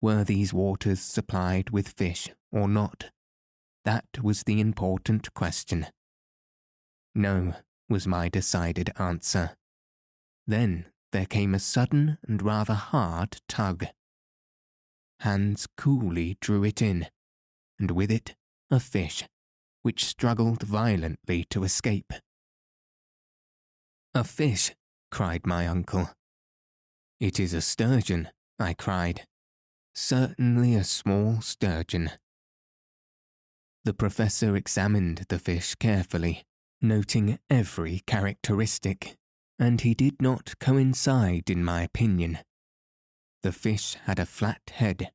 Were 0.00 0.24
these 0.24 0.52
waters 0.52 1.00
supplied 1.00 1.70
with 1.70 1.88
fish 1.88 2.28
or 2.50 2.68
not? 2.68 3.10
That 3.84 4.06
was 4.20 4.42
the 4.42 4.60
important 4.60 5.32
question. 5.34 5.86
No, 7.14 7.54
was 7.88 8.06
my 8.06 8.28
decided 8.28 8.90
answer. 8.98 9.56
Then 10.46 10.86
there 11.12 11.26
came 11.26 11.54
a 11.54 11.58
sudden 11.58 12.18
and 12.26 12.42
rather 12.42 12.74
hard 12.74 13.40
tug. 13.48 13.86
Hans 15.20 15.68
coolly 15.76 16.36
drew 16.40 16.64
it 16.64 16.80
in, 16.80 17.06
and 17.78 17.90
with 17.90 18.10
it 18.10 18.34
a 18.70 18.80
fish, 18.80 19.24
which 19.82 20.04
struggled 20.04 20.62
violently 20.62 21.44
to 21.50 21.64
escape. 21.64 22.12
A 24.14 24.24
fish, 24.24 24.74
cried 25.10 25.46
my 25.46 25.66
uncle. 25.66 26.10
It 27.20 27.38
is 27.38 27.52
a 27.52 27.60
sturgeon, 27.60 28.30
I 28.58 28.74
cried. 28.74 29.26
Certainly 29.94 30.74
a 30.74 30.84
small 30.84 31.42
sturgeon. 31.42 32.10
The 33.84 33.94
professor 33.94 34.56
examined 34.56 35.26
the 35.28 35.38
fish 35.38 35.74
carefully, 35.74 36.44
noting 36.82 37.38
every 37.48 38.02
characteristic, 38.06 39.16
and 39.58 39.80
he 39.82 39.94
did 39.94 40.20
not 40.20 40.58
coincide 40.58 41.48
in 41.48 41.64
my 41.64 41.82
opinion. 41.82 42.38
The 43.42 43.52
fish 43.52 43.94
had 44.04 44.18
a 44.18 44.26
flat 44.26 44.62
head, 44.72 45.12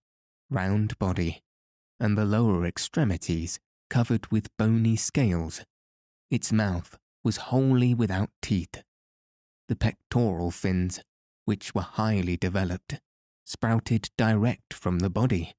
round 0.50 0.98
body, 0.98 1.44
and 2.00 2.18
the 2.18 2.26
lower 2.26 2.66
extremities 2.66 3.60
covered 3.90 4.32
with 4.32 4.56
bony 4.58 4.96
scales. 4.96 5.62
Its 6.32 6.52
mouth 6.52 6.98
was 7.24 7.38
wholly 7.38 7.94
without 7.94 8.30
teeth. 8.42 8.84
The 9.68 9.76
pectoral 9.76 10.52
fins, 10.52 11.02
which 11.46 11.76
were 11.76 11.82
highly 11.82 12.38
developed, 12.38 13.00
sprouted 13.46 14.10
direct 14.18 14.74
from 14.74 15.00
the 15.00 15.10
body, 15.10 15.54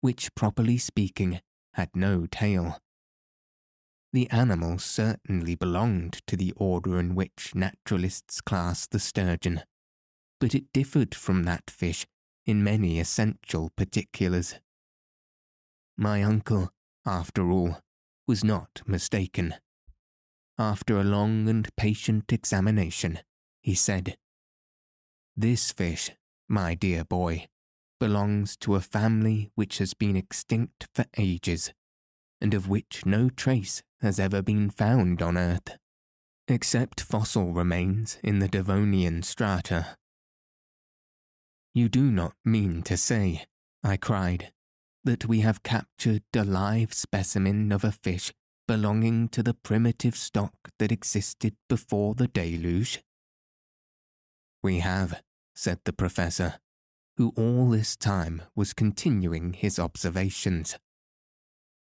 which, 0.00 0.34
properly 0.34 0.78
speaking, 0.78 1.40
had 1.74 1.90
no 1.94 2.26
tail. 2.26 2.78
The 4.12 4.28
animal 4.30 4.78
certainly 4.78 5.54
belonged 5.54 6.20
to 6.26 6.36
the 6.36 6.52
order 6.56 6.98
in 6.98 7.14
which 7.14 7.54
naturalists 7.54 8.40
class 8.40 8.86
the 8.86 8.98
sturgeon, 8.98 9.62
but 10.40 10.54
it 10.54 10.72
differed 10.72 11.14
from 11.14 11.44
that 11.44 11.70
fish 11.70 12.06
in 12.44 12.64
many 12.64 12.98
essential 12.98 13.70
particulars. 13.76 14.56
My 15.96 16.22
uncle, 16.22 16.72
after 17.06 17.50
all, 17.50 17.78
was 18.26 18.42
not 18.42 18.82
mistaken. 18.86 19.54
After 20.58 20.98
a 20.98 21.04
long 21.04 21.48
and 21.48 21.68
patient 21.76 22.32
examination, 22.32 23.20
he 23.62 23.74
said, 23.74 24.16
This 25.36 25.70
fish, 25.70 26.10
my 26.48 26.74
dear 26.74 27.04
boy, 27.04 27.46
belongs 28.00 28.56
to 28.58 28.74
a 28.74 28.80
family 28.80 29.50
which 29.54 29.78
has 29.78 29.94
been 29.94 30.16
extinct 30.16 30.88
for 30.94 31.04
ages, 31.16 31.72
and 32.40 32.54
of 32.54 32.68
which 32.68 33.04
no 33.04 33.28
trace 33.28 33.82
has 34.00 34.18
ever 34.18 34.42
been 34.42 34.70
found 34.70 35.20
on 35.20 35.36
Earth, 35.36 35.76
except 36.48 37.00
fossil 37.00 37.52
remains 37.52 38.18
in 38.22 38.38
the 38.38 38.48
Devonian 38.48 39.22
strata. 39.22 39.96
You 41.74 41.88
do 41.88 42.10
not 42.10 42.34
mean 42.44 42.82
to 42.82 42.96
say, 42.96 43.44
I 43.84 43.96
cried, 43.96 44.52
that 45.04 45.26
we 45.26 45.40
have 45.40 45.62
captured 45.62 46.22
a 46.34 46.44
live 46.44 46.92
specimen 46.92 47.72
of 47.72 47.84
a 47.84 47.92
fish 47.92 48.32
belonging 48.66 49.28
to 49.28 49.42
the 49.42 49.54
primitive 49.54 50.16
stock 50.16 50.54
that 50.78 50.92
existed 50.92 51.56
before 51.68 52.14
the 52.14 52.28
deluge? 52.28 53.02
We 54.62 54.80
have, 54.80 55.22
said 55.54 55.80
the 55.84 55.92
professor, 55.92 56.60
who 57.16 57.32
all 57.36 57.70
this 57.70 57.96
time 57.96 58.42
was 58.54 58.72
continuing 58.72 59.54
his 59.54 59.78
observations 59.78 60.78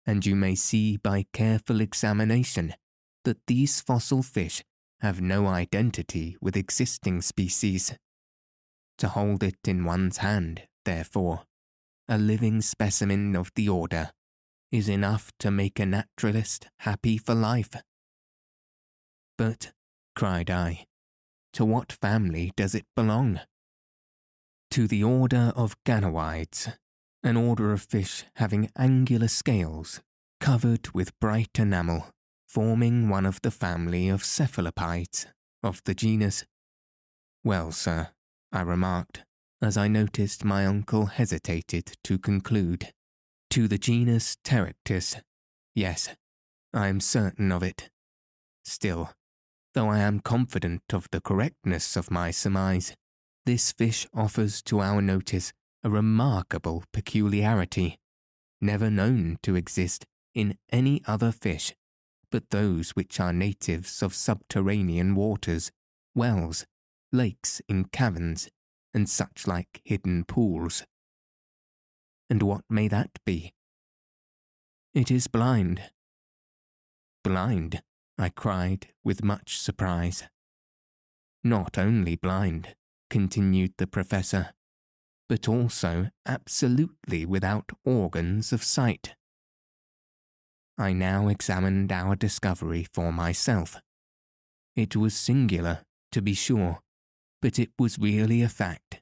and 0.06 0.24
you 0.26 0.36
may 0.36 0.54
see 0.54 0.96
by 0.96 1.26
careful 1.32 1.80
examination 1.80 2.74
that 3.24 3.46
these 3.46 3.80
fossil 3.80 4.22
fish 4.22 4.62
have 5.00 5.20
no 5.20 5.46
identity 5.46 6.36
with 6.40 6.56
existing 6.56 7.22
species. 7.22 7.96
To 8.98 9.08
hold 9.08 9.42
it 9.42 9.58
in 9.66 9.84
one's 9.84 10.18
hand, 10.18 10.62
therefore, 10.84 11.42
a 12.08 12.18
living 12.18 12.60
specimen 12.60 13.34
of 13.34 13.50
the 13.54 13.68
order, 13.68 14.10
is 14.70 14.88
enough 14.88 15.32
to 15.38 15.50
make 15.50 15.78
a 15.78 15.86
naturalist 15.86 16.68
happy 16.80 17.16
for 17.16 17.34
life. 17.34 17.74
But, 19.38 19.72
cried 20.14 20.50
I, 20.50 20.86
to 21.54 21.64
what 21.64 21.92
family 21.92 22.52
does 22.56 22.74
it 22.74 22.86
belong? 22.94 23.40
To 24.72 24.86
the 24.86 25.04
order 25.04 25.52
of 25.56 25.76
ganoids, 25.84 26.76
an 27.24 27.38
order 27.38 27.72
of 27.72 27.80
fish 27.80 28.24
having 28.36 28.70
angular 28.76 29.28
scales 29.28 30.02
covered 30.40 30.94
with 30.94 31.18
bright 31.20 31.58
enamel, 31.58 32.06
forming 32.46 33.08
one 33.08 33.24
of 33.24 33.40
the 33.40 33.50
family 33.50 34.10
of 34.10 34.22
Cephalaspides 34.22 35.24
of 35.62 35.82
the 35.84 35.94
genus. 35.94 36.44
Well, 37.42 37.72
sir, 37.72 38.10
I 38.52 38.60
remarked, 38.60 39.24
as 39.62 39.78
I 39.78 39.88
noticed 39.88 40.44
my 40.44 40.66
uncle 40.66 41.06
hesitated 41.06 41.96
to 42.04 42.18
conclude. 42.18 42.92
To 43.50 43.68
the 43.68 43.78
genus 43.78 44.36
Pterichthys. 44.44 45.22
Yes, 45.74 46.10
I 46.74 46.88
am 46.88 47.00
certain 47.00 47.50
of 47.50 47.62
it. 47.62 47.88
Still, 48.64 49.12
though 49.72 49.88
I 49.88 50.00
am 50.00 50.20
confident 50.20 50.82
of 50.92 51.08
the 51.10 51.20
correctness 51.20 51.96
of 51.96 52.10
my 52.10 52.30
surmise, 52.30 52.94
this 53.46 53.72
fish 53.72 54.06
offers 54.12 54.60
to 54.62 54.80
our 54.80 55.00
notice 55.00 55.52
a 55.84 55.90
remarkable 55.90 56.82
peculiarity, 56.92 57.98
never 58.60 58.90
known 58.90 59.38
to 59.42 59.54
exist 59.54 60.04
in 60.34 60.58
any 60.72 61.02
other 61.06 61.30
fish 61.30 61.74
but 62.34 62.50
those 62.50 62.90
which 62.96 63.20
are 63.20 63.32
natives 63.32 64.02
of 64.02 64.12
subterranean 64.12 65.14
waters, 65.14 65.70
wells, 66.16 66.66
lakes 67.12 67.62
in 67.68 67.84
caverns, 67.84 68.48
and 68.92 69.08
such 69.08 69.46
like 69.46 69.80
hidden 69.84 70.24
pools. 70.24 70.82
And 72.28 72.42
what 72.42 72.64
may 72.68 72.88
that 72.88 73.20
be? 73.24 73.54
It 74.94 75.12
is 75.12 75.28
blind. 75.28 75.80
Blind, 77.22 77.80
I 78.18 78.30
cried 78.30 78.88
with 79.04 79.22
much 79.22 79.56
surprise. 79.56 80.24
Not 81.44 81.78
only 81.78 82.16
blind, 82.16 82.74
continued 83.10 83.74
the 83.78 83.86
professor, 83.86 84.54
but 85.28 85.48
also 85.48 86.10
absolutely 86.26 87.24
without 87.24 87.70
organs 87.84 88.52
of 88.52 88.62
sight. 88.62 89.14
I 90.76 90.92
now 90.92 91.28
examined 91.28 91.92
our 91.92 92.16
discovery 92.16 92.86
for 92.92 93.12
myself. 93.12 93.80
It 94.74 94.96
was 94.96 95.14
singular, 95.14 95.84
to 96.12 96.20
be 96.20 96.34
sure, 96.34 96.80
but 97.40 97.58
it 97.58 97.70
was 97.78 97.98
really 97.98 98.42
a 98.42 98.48
fact. 98.48 99.00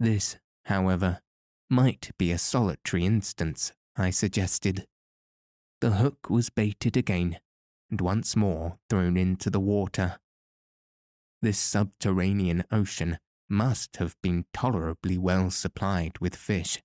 This, 0.00 0.38
however, 0.64 1.20
might 1.68 2.10
be 2.18 2.32
a 2.32 2.38
solitary 2.38 3.04
instance, 3.04 3.72
I 3.96 4.10
suggested. 4.10 4.86
The 5.80 5.92
hook 5.92 6.30
was 6.30 6.50
baited 6.50 6.96
again, 6.96 7.38
and 7.90 8.00
once 8.00 8.34
more 8.34 8.78
thrown 8.88 9.16
into 9.16 9.50
the 9.50 9.60
water. 9.60 10.18
This 11.42 11.58
subterranean 11.58 12.64
ocean 12.72 13.18
must 13.48 13.96
have 13.96 14.14
been 14.22 14.44
tolerably 14.52 15.18
well 15.18 15.50
supplied 15.50 16.18
with 16.20 16.36
fish, 16.36 16.80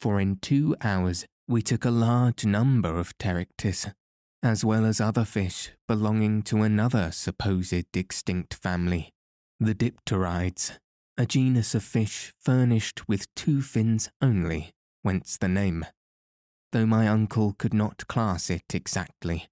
for 0.00 0.20
in 0.20 0.36
two 0.36 0.76
hours 0.82 1.26
we 1.48 1.62
took 1.62 1.84
a 1.84 1.90
large 1.90 2.44
number 2.44 2.98
of 2.98 3.16
pterichthys, 3.18 3.92
as 4.42 4.64
well 4.64 4.84
as 4.84 5.00
other 5.00 5.24
fish 5.24 5.70
belonging 5.86 6.42
to 6.42 6.62
another 6.62 7.10
supposed 7.12 7.96
extinct 7.96 8.54
family, 8.54 9.12
the 9.60 9.74
dipterides, 9.74 10.78
a 11.16 11.26
genus 11.26 11.74
of 11.74 11.84
fish 11.84 12.32
furnished 12.40 13.06
with 13.08 13.32
two 13.34 13.60
fins 13.60 14.08
only, 14.20 14.72
whence 15.02 15.36
the 15.36 15.48
name, 15.48 15.84
though 16.72 16.86
my 16.86 17.06
uncle 17.06 17.54
could 17.58 17.74
not 17.74 18.06
class 18.08 18.50
it 18.50 18.74
exactly. 18.74 19.46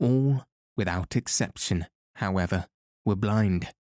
All, 0.00 0.44
without 0.76 1.16
exception, 1.16 1.86
however, 2.16 2.66
were 3.04 3.16
blind, 3.16 3.72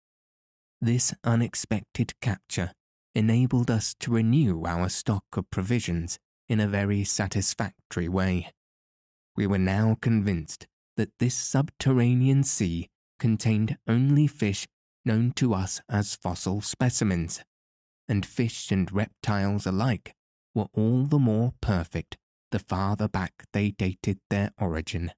this 0.86 1.14
unexpected 1.24 2.14
capture 2.22 2.72
enabled 3.14 3.72
us 3.72 3.96
to 4.00 4.12
renew 4.12 4.66
our 4.66 4.88
stock 4.90 5.24
of 5.36 5.50
provisions 5.50 6.20
in 6.48 6.60
a 6.60 6.68
very 6.68 7.04
satisfactory 7.04 8.08
way. 8.08 8.52
We 9.36 9.48
were 9.48 9.58
now 9.58 9.98
convinced 10.02 10.68
that 10.98 11.12
this 11.20 11.34
subterranean 11.36 12.44
sea 12.44 12.88
contained 13.20 13.78
only 13.88 14.28
fish 14.28 14.68
known 15.04 15.32
to 15.32 15.54
us 15.54 15.82
as 15.90 16.16
fossil 16.16 16.62
specimens, 16.62 17.42
and 18.08 18.26
fish 18.26 18.72
and 18.72 18.92
reptiles 18.92 19.66
alike 19.66 20.14
were 20.54 20.68
all 20.74 21.06
the 21.06 21.20
more 21.20 21.54
perfect 21.62 22.18
the 22.52 22.60
farther 22.60 23.08
back 23.08 23.34
they 23.54 23.72
dated 23.72 24.20
their 24.30 24.52
origin. 24.60 25.12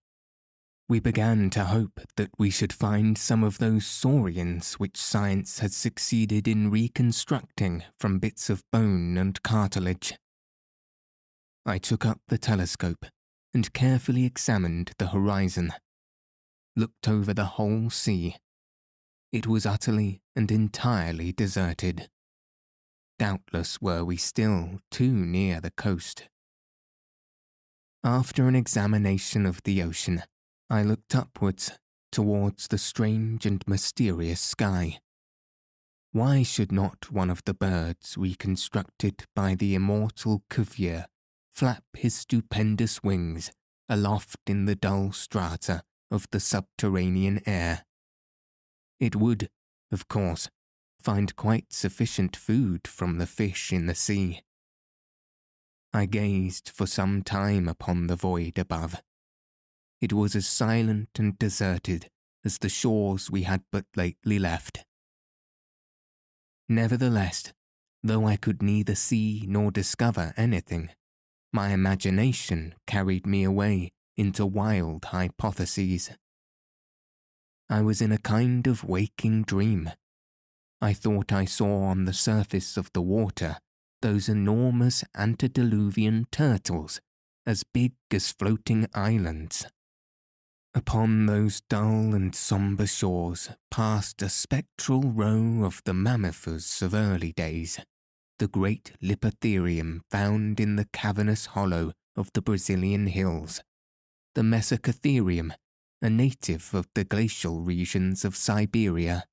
We 0.89 1.01
began 1.01 1.49
to 1.49 1.65
hope 1.65 1.99
that 2.15 2.29
we 2.37 2.49
should 2.49 2.71
find 2.71 3.17
some 3.17 3.43
of 3.43 3.57
those 3.57 3.85
saurians 3.85 4.75
which 4.75 4.95
science 4.95 5.59
had 5.59 5.73
succeeded 5.73 6.47
in 6.47 6.71
reconstructing 6.71 7.83
from 7.99 8.19
bits 8.19 8.49
of 8.49 8.63
bone 8.71 9.17
and 9.17 9.41
cartilage. 9.43 10.17
I 11.65 11.77
took 11.77 12.05
up 12.05 12.21
the 12.29 12.37
telescope 12.37 13.05
and 13.53 13.73
carefully 13.73 14.23
examined 14.23 14.93
the 14.97 15.07
horizon, 15.07 15.73
looked 16.77 17.09
over 17.09 17.33
the 17.33 17.57
whole 17.57 17.89
sea. 17.89 18.37
It 19.33 19.45
was 19.45 19.65
utterly 19.65 20.21
and 20.37 20.49
entirely 20.49 21.33
deserted. 21.33 22.07
Doubtless 23.19 23.81
were 23.81 24.05
we 24.05 24.15
still 24.15 24.79
too 24.89 25.11
near 25.11 25.59
the 25.59 25.71
coast. 25.71 26.29
After 28.05 28.47
an 28.47 28.55
examination 28.55 29.45
of 29.45 29.61
the 29.63 29.83
ocean, 29.83 30.23
I 30.69 30.83
looked 30.83 31.15
upwards 31.15 31.71
towards 32.11 32.67
the 32.67 32.77
strange 32.77 33.45
and 33.45 33.63
mysterious 33.67 34.41
sky. 34.41 34.99
Why 36.11 36.43
should 36.43 36.71
not 36.71 37.11
one 37.11 37.29
of 37.29 37.43
the 37.45 37.53
birds 37.53 38.17
reconstructed 38.17 39.25
by 39.35 39.55
the 39.55 39.75
immortal 39.75 40.43
Cuvier 40.49 41.05
flap 41.51 41.83
his 41.93 42.15
stupendous 42.15 43.01
wings 43.01 43.51
aloft 43.87 44.39
in 44.47 44.65
the 44.65 44.75
dull 44.75 45.11
strata 45.13 45.83
of 46.11 46.27
the 46.31 46.39
subterranean 46.39 47.41
air? 47.45 47.85
It 48.99 49.15
would, 49.15 49.49
of 49.91 50.07
course, 50.07 50.49
find 51.01 51.35
quite 51.35 51.71
sufficient 51.71 52.35
food 52.35 52.87
from 52.87 53.19
the 53.19 53.27
fish 53.27 53.71
in 53.71 53.85
the 53.85 53.95
sea. 53.95 54.41
I 55.93 56.05
gazed 56.05 56.69
for 56.69 56.85
some 56.85 57.21
time 57.21 57.69
upon 57.69 58.07
the 58.07 58.15
void 58.15 58.57
above 58.57 59.01
it 60.01 60.13
was 60.13 60.35
as 60.35 60.47
silent 60.47 61.09
and 61.17 61.37
deserted 61.39 62.09
as 62.45 62.59
the 62.59 62.69
shores 62.69 63.31
we 63.31 63.43
had 63.43 63.63
but 63.71 63.85
lately 63.95 64.39
left. 64.39 64.85
Nevertheless, 66.69 67.53
though 68.03 68.25
I 68.25 68.35
could 68.35 68.61
neither 68.61 68.95
see 68.95 69.45
nor 69.47 69.71
discover 69.71 70.33
anything, 70.37 70.89
my 71.51 71.69
imagination 71.69 72.75
carried 72.85 73.25
me 73.25 73.43
away 73.43 73.91
into 74.15 74.45
wild 74.45 75.05
hypotheses. 75.05 76.11
I 77.69 77.81
was 77.81 78.01
in 78.01 78.11
a 78.11 78.17
kind 78.17 78.67
of 78.67 78.83
waking 78.83 79.43
dream. 79.43 79.91
I 80.81 80.93
thought 80.93 81.31
I 81.31 81.45
saw 81.45 81.83
on 81.83 82.05
the 82.05 82.13
surface 82.13 82.77
of 82.77 82.91
the 82.93 83.01
water 83.01 83.57
those 84.01 84.29
enormous 84.29 85.03
antediluvian 85.15 86.27
turtles, 86.31 87.01
as 87.45 87.63
big 87.63 87.93
as 88.11 88.31
floating 88.31 88.87
islands. 88.93 89.65
Upon 90.77 91.25
those 91.25 91.61
dull 91.61 92.13
and 92.13 92.35
sombre 92.35 92.85
shores 92.85 93.49
passed 93.71 94.21
a 94.21 94.29
spectral 94.29 95.01
row 95.01 95.63
of 95.63 95.81
the 95.85 95.91
mammifers 95.91 96.83
of 96.83 96.93
early 96.93 97.31
days, 97.31 97.79
the 98.37 98.47
great 98.47 98.93
leptotherium 99.01 100.01
found 100.11 100.59
in 100.59 100.75
the 100.75 100.87
cavernous 100.93 101.47
hollow 101.47 101.93
of 102.15 102.29
the 102.33 102.43
Brazilian 102.43 103.07
hills, 103.07 103.59
the 104.35 104.43
Merycotherium, 104.43 105.51
a 105.99 106.11
native 106.11 106.71
of 106.75 106.87
the 106.93 107.03
glacial 107.03 107.61
regions 107.61 108.23
of 108.23 108.35
Siberia. 108.35 109.25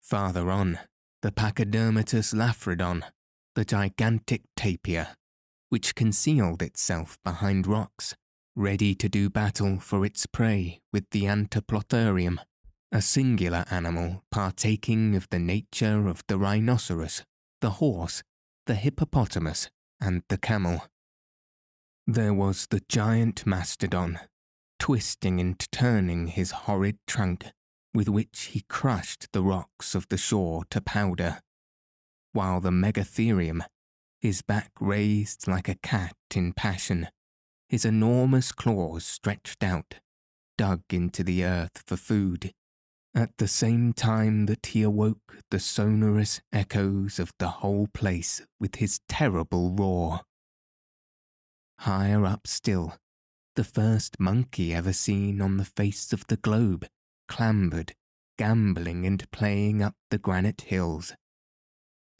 Farther 0.00 0.50
on, 0.50 0.78
the 1.20 1.32
Pachydermatous 1.32 2.32
Lophiodon, 2.32 3.02
the 3.54 3.66
gigantic 3.66 4.44
tapir, 4.56 5.16
which 5.68 5.94
concealed 5.94 6.62
itself 6.62 7.18
behind 7.22 7.66
rocks 7.66 8.14
ready 8.56 8.94
to 8.94 9.08
do 9.08 9.28
battle 9.28 9.80
for 9.80 10.04
its 10.04 10.26
prey 10.26 10.80
with 10.92 11.04
the 11.10 11.24
Anoplotherium, 11.24 12.38
a 12.92 13.02
singular 13.02 13.64
animal 13.70 14.22
partaking 14.30 15.16
of 15.16 15.28
the 15.30 15.38
nature 15.38 16.06
of 16.06 16.22
the 16.28 16.38
rhinoceros, 16.38 17.24
the 17.60 17.70
horse, 17.70 18.22
the 18.66 18.76
hippopotamus, 18.76 19.70
and 20.00 20.22
the 20.28 20.38
camel. 20.38 20.86
There 22.06 22.34
was 22.34 22.68
the 22.70 22.82
giant 22.88 23.46
mastodon, 23.46 24.20
twisting 24.78 25.40
and 25.40 25.58
turning 25.72 26.28
his 26.28 26.50
horrid 26.50 26.98
trunk, 27.06 27.46
with 27.92 28.08
which 28.08 28.50
he 28.52 28.60
crushed 28.68 29.32
the 29.32 29.42
rocks 29.42 29.94
of 29.94 30.06
the 30.08 30.16
shore 30.16 30.64
to 30.70 30.80
powder, 30.80 31.40
while 32.32 32.60
the 32.60 32.70
megatherium, 32.70 33.64
his 34.20 34.42
back 34.42 34.70
raised 34.80 35.48
like 35.48 35.68
a 35.68 35.76
cat 35.76 36.14
in 36.34 36.52
passion, 36.52 37.08
his 37.74 37.84
enormous 37.84 38.52
claws 38.52 39.04
stretched 39.04 39.64
out, 39.64 39.96
dug 40.56 40.80
into 40.90 41.24
the 41.24 41.44
earth 41.44 41.82
for 41.84 41.96
food, 41.96 42.54
at 43.16 43.36
the 43.38 43.48
same 43.48 43.92
time 43.92 44.46
that 44.46 44.66
he 44.66 44.82
awoke 44.84 45.38
the 45.50 45.58
sonorous 45.58 46.40
echoes 46.52 47.18
of 47.18 47.32
the 47.40 47.48
whole 47.48 47.88
place 47.92 48.40
with 48.60 48.76
his 48.76 49.00
terrible 49.08 49.72
roar. 49.72 50.20
Higher 51.80 52.24
up 52.24 52.46
still, 52.46 52.96
the 53.56 53.64
first 53.64 54.20
monkey 54.20 54.72
ever 54.72 54.92
seen 54.92 55.40
on 55.40 55.56
the 55.56 55.64
face 55.64 56.12
of 56.12 56.24
the 56.28 56.36
globe 56.36 56.86
clambered, 57.26 57.92
gambolling 58.38 59.04
and 59.04 59.28
playing 59.32 59.82
up 59.82 59.96
the 60.12 60.18
granite 60.18 60.60
hills. 60.60 61.12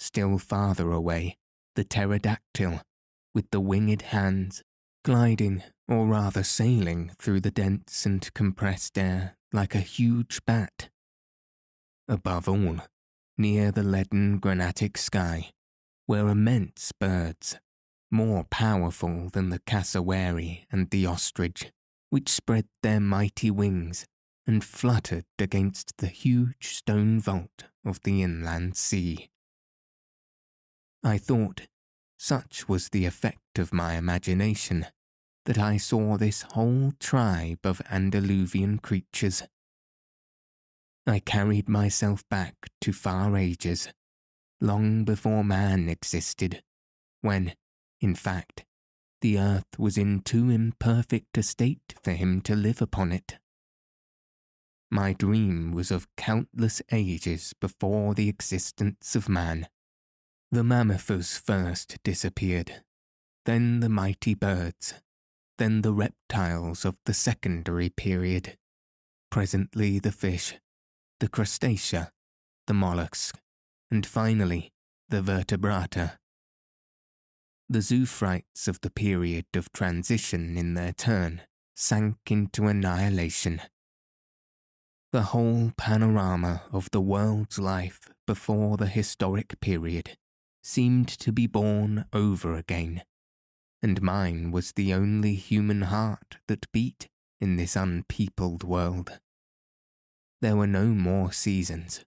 Still 0.00 0.36
farther 0.36 0.90
away, 0.90 1.36
the 1.76 1.84
pterodactyl, 1.84 2.80
with 3.36 3.48
the 3.52 3.60
winged 3.60 4.02
hands 4.02 4.64
gliding, 5.04 5.62
or 5.86 6.06
rather 6.06 6.42
sailing, 6.42 7.12
through 7.18 7.40
the 7.40 7.50
dense 7.50 8.06
and 8.06 8.32
compressed 8.34 8.98
air 8.98 9.36
like 9.52 9.74
a 9.74 9.80
huge 9.80 10.40
bat. 10.46 10.88
Above 12.08 12.48
all, 12.48 12.78
near 13.38 13.70
the 13.70 13.82
leaden 13.82 14.38
granitic 14.38 14.96
sky, 14.96 15.50
were 16.08 16.28
immense 16.28 16.90
birds, 16.98 17.58
more 18.10 18.44
powerful 18.44 19.28
than 19.32 19.50
the 19.50 19.60
cassowary 19.60 20.66
and 20.72 20.90
the 20.90 21.06
ostrich, 21.06 21.70
which 22.10 22.28
spread 22.28 22.66
their 22.82 23.00
mighty 23.00 23.50
wings 23.50 24.06
and 24.46 24.64
fluttered 24.64 25.24
against 25.38 25.98
the 25.98 26.06
huge 26.06 26.74
stone 26.74 27.20
vault 27.20 27.64
of 27.84 28.00
the 28.02 28.22
inland 28.22 28.76
sea. 28.76 29.28
I 31.02 31.18
thought 31.18 31.66
such 32.18 32.68
was 32.68 32.88
the 32.88 33.04
effect 33.04 33.58
of 33.58 33.72
my 33.72 33.96
imagination, 33.96 34.86
that 35.44 35.58
I 35.58 35.76
saw 35.76 36.16
this 36.16 36.42
whole 36.42 36.92
tribe 36.98 37.60
of 37.64 37.82
antediluvian 37.90 38.78
creatures. 38.78 39.42
I 41.06 41.18
carried 41.20 41.68
myself 41.68 42.26
back 42.30 42.54
to 42.80 42.92
far 42.92 43.36
ages, 43.36 43.88
long 44.60 45.04
before 45.04 45.44
man 45.44 45.88
existed, 45.88 46.62
when, 47.20 47.54
in 48.00 48.14
fact, 48.14 48.64
the 49.20 49.38
earth 49.38 49.78
was 49.78 49.98
in 49.98 50.20
too 50.20 50.50
imperfect 50.50 51.36
a 51.38 51.42
state 51.42 51.94
for 52.02 52.12
him 52.12 52.40
to 52.42 52.54
live 52.56 52.80
upon 52.80 53.12
it. 53.12 53.38
My 54.90 55.12
dream 55.12 55.72
was 55.72 55.90
of 55.90 56.06
countless 56.16 56.80
ages 56.92 57.54
before 57.60 58.14
the 58.14 58.28
existence 58.28 59.16
of 59.16 59.28
man. 59.28 59.68
The 60.50 60.62
mammifers 60.62 61.38
first 61.38 61.98
disappeared, 62.04 62.82
then 63.44 63.80
the 63.80 63.88
mighty 63.88 64.34
birds, 64.34 64.94
then 65.58 65.82
the 65.82 65.92
reptiles 65.92 66.84
of 66.84 66.96
the 67.06 67.14
secondary 67.14 67.88
period, 67.88 68.56
presently 69.30 69.98
the 69.98 70.12
fish, 70.12 70.54
the 71.20 71.28
crustacea, 71.28 72.10
the 72.66 72.74
mollusks, 72.74 73.32
and 73.90 74.06
finally 74.06 74.72
the 75.08 75.22
vertebrata. 75.22 76.18
The 77.68 77.80
zoophytes 77.80 78.68
of 78.68 78.80
the 78.80 78.90
period 78.90 79.46
of 79.54 79.72
transition 79.72 80.56
in 80.56 80.74
their 80.74 80.92
turn 80.92 81.42
sank 81.74 82.16
into 82.30 82.66
annihilation. 82.66 83.62
The 85.12 85.22
whole 85.22 85.72
panorama 85.76 86.62
of 86.72 86.90
the 86.90 87.00
world's 87.00 87.58
life 87.58 88.08
before 88.26 88.76
the 88.76 88.86
historic 88.86 89.60
period 89.60 90.16
seemed 90.62 91.08
to 91.08 91.32
be 91.32 91.46
born 91.46 92.06
over 92.12 92.54
again, 92.54 93.02
and 93.84 94.00
mine 94.00 94.50
was 94.50 94.72
the 94.72 94.94
only 94.94 95.34
human 95.34 95.82
heart 95.82 96.38
that 96.48 96.72
beat 96.72 97.06
in 97.38 97.56
this 97.56 97.76
unpeopled 97.76 98.64
world. 98.64 99.20
There 100.40 100.56
were 100.56 100.66
no 100.66 100.86
more 100.86 101.32
seasons, 101.32 102.02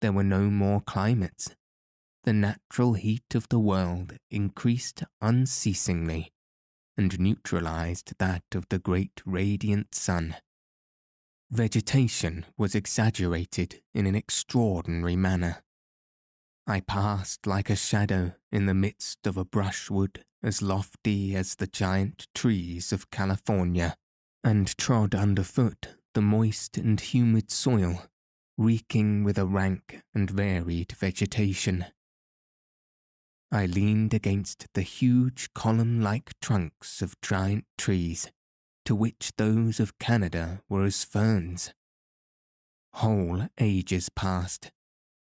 there 0.00 0.12
were 0.12 0.24
no 0.24 0.48
more 0.48 0.80
climates. 0.80 1.54
The 2.24 2.32
natural 2.32 2.94
heat 2.94 3.34
of 3.34 3.50
the 3.50 3.58
world 3.58 4.14
increased 4.30 5.02
unceasingly, 5.20 6.32
and 6.96 7.20
neutralized 7.20 8.14
that 8.18 8.44
of 8.54 8.64
the 8.70 8.78
great 8.78 9.20
radiant 9.26 9.94
sun. 9.94 10.36
Vegetation 11.50 12.46
was 12.56 12.74
exaggerated 12.74 13.82
in 13.92 14.06
an 14.06 14.14
extraordinary 14.14 15.16
manner. 15.16 15.62
I 16.66 16.80
passed 16.80 17.46
like 17.46 17.68
a 17.68 17.76
shadow 17.76 18.32
in 18.50 18.64
the 18.64 18.74
midst 18.74 19.26
of 19.26 19.36
a 19.36 19.44
brushwood 19.44 20.24
as 20.42 20.62
lofty 20.62 21.34
as 21.36 21.56
the 21.56 21.66
giant 21.66 22.26
trees 22.34 22.92
of 22.92 23.10
California, 23.10 23.96
and 24.42 24.76
trod 24.78 25.14
underfoot 25.14 25.96
the 26.14 26.22
moist 26.22 26.76
and 26.76 27.00
humid 27.00 27.50
soil, 27.50 28.06
reeking 28.56 29.22
with 29.22 29.38
a 29.38 29.46
rank 29.46 30.02
and 30.14 30.30
varied 30.30 30.92
vegetation. 30.92 31.86
I 33.52 33.66
leaned 33.66 34.14
against 34.14 34.66
the 34.74 34.82
huge 34.82 35.52
column 35.54 36.00
like 36.00 36.38
trunks 36.40 37.02
of 37.02 37.20
giant 37.20 37.64
trees, 37.76 38.30
to 38.84 38.94
which 38.94 39.32
those 39.36 39.80
of 39.80 39.98
Canada 39.98 40.62
were 40.68 40.84
as 40.84 41.04
ferns. 41.04 41.74
Whole 42.94 43.48
ages 43.58 44.08
passed. 44.08 44.70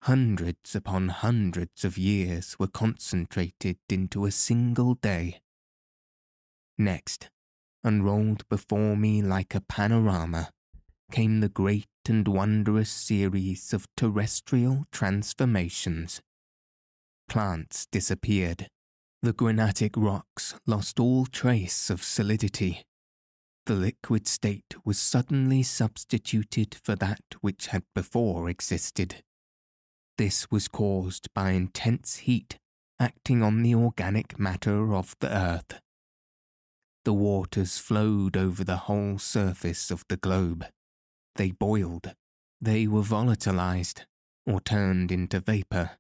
Hundreds 0.04 0.76
upon 0.76 1.10
hundreds 1.10 1.84
of 1.84 1.98
years 1.98 2.58
were 2.60 2.68
concentrated 2.68 3.78
into 3.90 4.26
a 4.26 4.32
single 4.32 4.96
day. 4.96 5.42
Next, 6.78 7.30
unrolled 7.84 8.48
before 8.50 8.96
me 8.96 9.22
like 9.22 9.56
a 9.56 9.62
panorama, 9.62 10.52
came 11.12 11.40
the 11.40 11.50
great 11.50 11.88
and 12.08 12.28
wondrous 12.28 12.90
series 12.90 13.74
of 13.74 13.88
terrestrial 13.96 14.86
transformations 14.92 16.22
plants 17.28 17.86
disappeared. 17.92 18.68
The 19.22 19.34
granitic 19.34 19.98
rocks 19.98 20.56
lost 20.66 21.00
all 21.00 21.26
trace 21.26 21.90
of 21.90 22.04
solidity. 22.04 22.84
The 23.66 23.76
liquid 23.76 24.28
state 24.28 24.76
was 24.86 24.98
suddenly 24.98 25.64
substituted 25.64 26.76
for 26.84 26.96
that 26.96 27.22
which 27.42 27.68
had 27.68 27.84
before 27.94 28.50
existed. 28.50 29.24
This 30.18 30.50
was 30.50 30.68
caused 30.68 31.34
by 31.34 31.52
intense 31.52 32.18
heat 32.18 32.58
acting 33.00 33.44
on 33.44 33.62
the 33.62 33.76
organic 33.76 34.40
matter 34.40 34.94
of 34.94 35.16
the 35.20 35.36
earth. 35.36 35.80
The 37.06 37.14
waters 37.14 37.78
flowed 37.78 38.36
over 38.36 38.64
the 38.64 38.78
whole 38.78 39.20
surface 39.20 39.92
of 39.92 40.04
the 40.10 40.18
globe. 40.18 40.66
They 41.36 41.52
boiled. 41.52 42.14
They 42.60 42.88
were 42.88 43.04
volatilized, 43.04 44.06
or 44.46 44.60
turned 44.60 45.12
into 45.12 45.40
vapour 45.40 45.98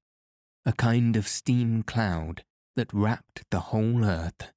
a 0.68 0.74
kind 0.74 1.16
of 1.16 1.26
steam 1.30 1.82
cloud 1.82 2.44
that 2.76 2.94
wrapped 2.94 3.42
the 3.52 3.62
whole 3.72 4.04
earth, 4.04 4.52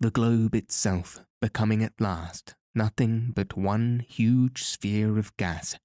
the 0.00 0.10
globe 0.10 0.54
itself 0.54 1.20
becoming 1.42 1.84
at 1.84 2.00
last 2.00 2.54
nothing 2.74 3.32
but 3.34 3.54
one 3.54 4.02
huge 4.08 4.62
sphere 4.62 5.18
of 5.18 5.36
gas, 5.36 5.76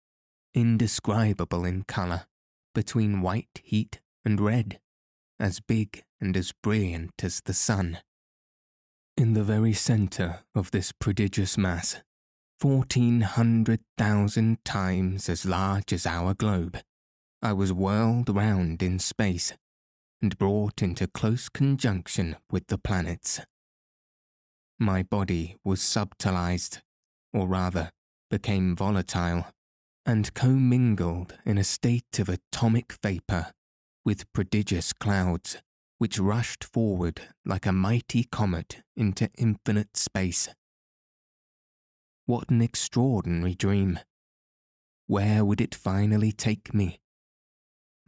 indescribable 0.54 1.66
in 1.66 1.84
colour, 1.84 2.28
between 2.74 3.22
white 3.22 3.62
heat 3.64 4.00
and 4.24 4.40
red, 4.40 4.80
as 5.40 5.60
big 5.60 6.04
and 6.20 6.38
as 6.38 6.52
brilliant 6.52 7.24
as 7.24 7.42
the 7.42 7.54
sun. 7.54 8.00
In 9.18 9.34
the 9.34 9.44
very 9.44 9.74
centre 9.74 10.40
of 10.56 10.72
this 10.72 10.92
prodigious 10.92 11.58
mass, 11.58 12.02
fourteen 12.60 13.22
hundred 13.22 13.82
thousand 13.98 14.64
times 14.64 15.28
as 15.28 15.46
large 15.46 15.92
as 15.92 16.06
our 16.06 16.34
globe, 16.34 16.80
I 17.42 17.54
was 17.54 17.74
whirled 17.74 18.30
round 18.30 18.84
in 18.84 19.00
space 19.00 19.54
and 20.22 20.38
brought 20.38 20.84
into 20.84 21.08
close 21.08 21.50
conjunction 21.50 22.36
with 22.52 22.68
the 22.68 22.78
planets. 22.78 23.42
My 24.80 25.02
body 25.02 25.58
was 25.64 25.82
subtilized, 25.82 26.82
or 27.34 27.48
rather, 27.48 27.92
became 28.30 28.76
volatile, 28.76 29.48
and 30.06 30.34
commingled 30.34 31.38
in 31.46 31.58
a 31.58 31.64
state 31.64 32.20
of 32.20 32.30
atomic 32.30 32.94
vapour 33.02 33.52
with 34.04 34.32
prodigious 34.34 34.94
clouds 34.94 35.58
which 35.98 36.20
rushed 36.20 36.64
forward 36.64 37.22
like 37.46 37.66
a 37.66 37.72
mighty 37.72 38.24
comet 38.24 38.82
into 38.96 39.30
infinite 39.38 39.96
space. 39.96 40.50
What 42.26 42.50
an 42.50 42.62
extraordinary 42.62 43.54
dream! 43.54 44.00
Where 45.08 45.46
would 45.46 45.62
it 45.62 45.76
finally 45.76 46.32
take 46.32 46.74
me? 46.74 47.02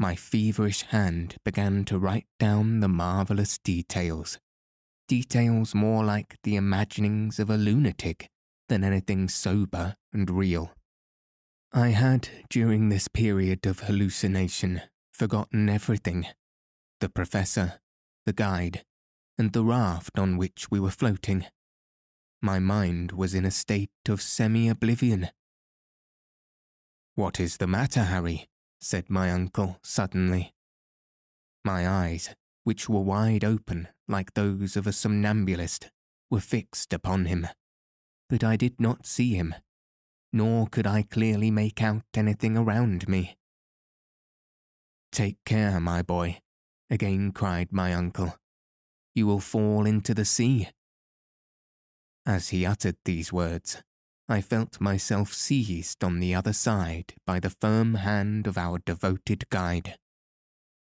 my 0.03 0.15
feverish 0.15 0.81
hand 0.81 1.37
began 1.45 1.85
to 1.85 1.97
write 1.97 2.25
down 2.39 2.81
the 2.81 2.89
marvellous 2.89 3.57
details. 3.57 4.37
Details 5.07 5.73
more 5.73 6.03
like 6.03 6.35
the 6.43 6.57
imaginings 6.57 7.39
of 7.39 7.49
a 7.49 7.55
lunatic 7.55 8.27
than 8.69 8.83
anything 8.83 9.29
sober 9.29 9.95
and 10.11 10.29
real. 10.29 10.71
I 11.75 11.89
had, 11.89 12.29
during 12.51 12.89
this 12.89 13.07
period 13.07 13.65
of 13.65 13.79
hallucination, 13.79 14.83
forgotten 15.11 15.69
everything 15.69 16.27
the 16.99 17.09
professor, 17.09 17.79
the 18.27 18.33
guide, 18.33 18.85
and 19.39 19.53
the 19.53 19.63
raft 19.63 20.19
on 20.19 20.37
which 20.37 20.69
we 20.69 20.79
were 20.79 20.91
floating. 20.91 21.47
My 22.43 22.59
mind 22.59 23.11
was 23.11 23.33
in 23.33 23.43
a 23.43 23.49
state 23.49 23.89
of 24.07 24.21
semi 24.21 24.69
oblivion. 24.69 25.29
What 27.15 27.39
is 27.39 27.57
the 27.57 27.67
matter, 27.67 28.03
Harry? 28.03 28.47
said 28.79 29.09
my 29.09 29.31
uncle 29.31 29.79
suddenly. 29.81 30.53
My 31.65 31.87
eyes, 31.87 32.35
which 32.63 32.87
were 32.87 33.01
wide 33.01 33.43
open 33.43 33.87
like 34.07 34.35
those 34.35 34.77
of 34.77 34.85
a 34.85 34.93
somnambulist, 34.93 35.89
were 36.29 36.39
fixed 36.39 36.93
upon 36.93 37.25
him. 37.25 37.47
But 38.29 38.43
I 38.43 38.57
did 38.57 38.79
not 38.79 39.07
see 39.07 39.33
him, 39.33 39.55
nor 40.33 40.67
could 40.67 40.87
I 40.87 41.03
clearly 41.03 41.51
make 41.51 41.81
out 41.81 42.03
anything 42.15 42.57
around 42.57 43.07
me. 43.07 43.37
Take 45.11 45.37
care, 45.45 45.79
my 45.79 46.01
boy, 46.01 46.39
again 46.89 47.31
cried 47.31 47.71
my 47.71 47.93
uncle. 47.93 48.35
You 49.13 49.27
will 49.27 49.39
fall 49.39 49.85
into 49.85 50.15
the 50.15 50.25
sea. 50.25 50.69
As 52.25 52.49
he 52.49 52.65
uttered 52.65 52.97
these 53.05 53.31
words, 53.31 53.83
I 54.27 54.41
felt 54.41 54.81
myself 54.81 55.33
seized 55.33 56.03
on 56.03 56.19
the 56.19 56.33
other 56.33 56.53
side 56.53 57.13
by 57.27 57.39
the 57.39 57.49
firm 57.49 57.95
hand 57.95 58.47
of 58.47 58.57
our 58.57 58.79
devoted 58.79 59.49
guide. 59.49 59.97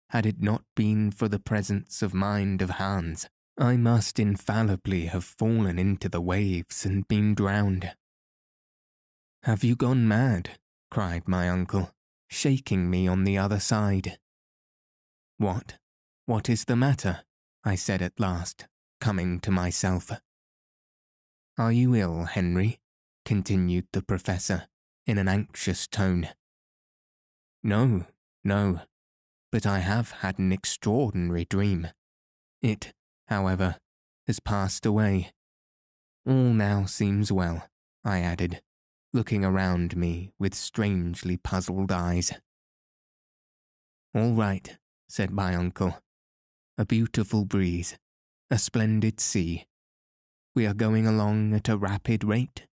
Had 0.10 0.28
it 0.28 0.42
not 0.42 0.64
been 0.76 1.10
for 1.10 1.28
the 1.28 1.40
presence 1.40 2.04
of 2.04 2.14
mind 2.14 2.62
of 2.62 2.72
Hans, 2.72 3.28
I 3.58 3.78
must 3.78 4.20
infallibly 4.20 5.06
have 5.08 5.24
fallen 5.24 5.80
into 5.80 6.08
the 6.08 6.22
waves 6.22 6.86
and 6.86 7.08
been 7.08 7.34
drowned. 7.34 7.94
Have 9.44 9.62
you 9.66 9.76
gone 9.76 10.08
mad? 10.08 10.58
cried 10.90 11.28
my 11.28 11.50
uncle, 11.50 11.92
shaking 12.30 12.90
me 12.90 13.10
on 13.10 13.26
the 13.26 13.38
other 13.38 13.60
side. 13.60 14.18
What? 15.38 15.80
What 16.26 16.50
is 16.50 16.64
the 16.64 16.78
matter? 16.78 17.24
I 17.66 17.76
said 17.76 18.02
at 18.02 18.22
last, 18.22 18.68
coming 19.02 19.42
to 19.42 19.52
myself. 19.52 20.12
Are 21.58 21.74
you 21.74 21.94
ill, 21.94 22.24
Henry? 22.24 22.80
continued 23.26 23.88
the 23.92 24.02
Professor 24.02 24.68
in 25.06 25.18
an 25.18 25.28
anxious 25.28 25.88
tone. 25.88 26.30
No, 27.62 28.06
no, 28.46 28.80
but 29.52 29.66
I 29.66 29.80
have 29.80 30.12
had 30.12 30.40
an 30.40 30.54
extraordinary 30.54 31.44
dream. 31.44 31.90
It, 32.62 32.94
however, 33.28 33.76
has 34.26 34.40
passed 34.40 34.86
away. 34.86 35.34
All 36.26 36.54
now 36.54 36.86
seems 36.86 37.30
well, 37.30 37.68
I 38.06 38.20
added, 38.20 38.62
looking 39.14 39.46
around 39.46 39.96
me 39.96 40.32
with 40.40 40.56
strangely 40.56 41.38
puzzled 41.38 41.92
eyes. 41.92 42.34
All 44.16 44.34
right, 44.34 44.78
said 45.08 45.32
my 45.32 45.56
uncle. 45.56 45.98
A 46.78 46.86
beautiful 46.86 47.46
breeze, 47.46 47.98
a 48.50 48.58
splendid 48.58 49.20
sea. 49.20 49.68
We 50.56 50.66
are 50.66 50.74
going 50.74 51.08
along 51.08 51.54
at 51.54 51.70
a 51.70 51.78
rapid 51.78 52.24
rate 52.24 52.68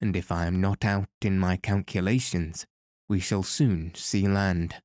and 0.00 0.16
if 0.16 0.32
I 0.32 0.46
am 0.46 0.60
not 0.60 0.84
out 0.84 1.08
in 1.20 1.38
my 1.38 1.56
calculations, 1.56 2.66
we 3.08 3.20
shall 3.20 3.42
soon 3.42 3.94
see 3.94 4.26
land. 4.26 4.76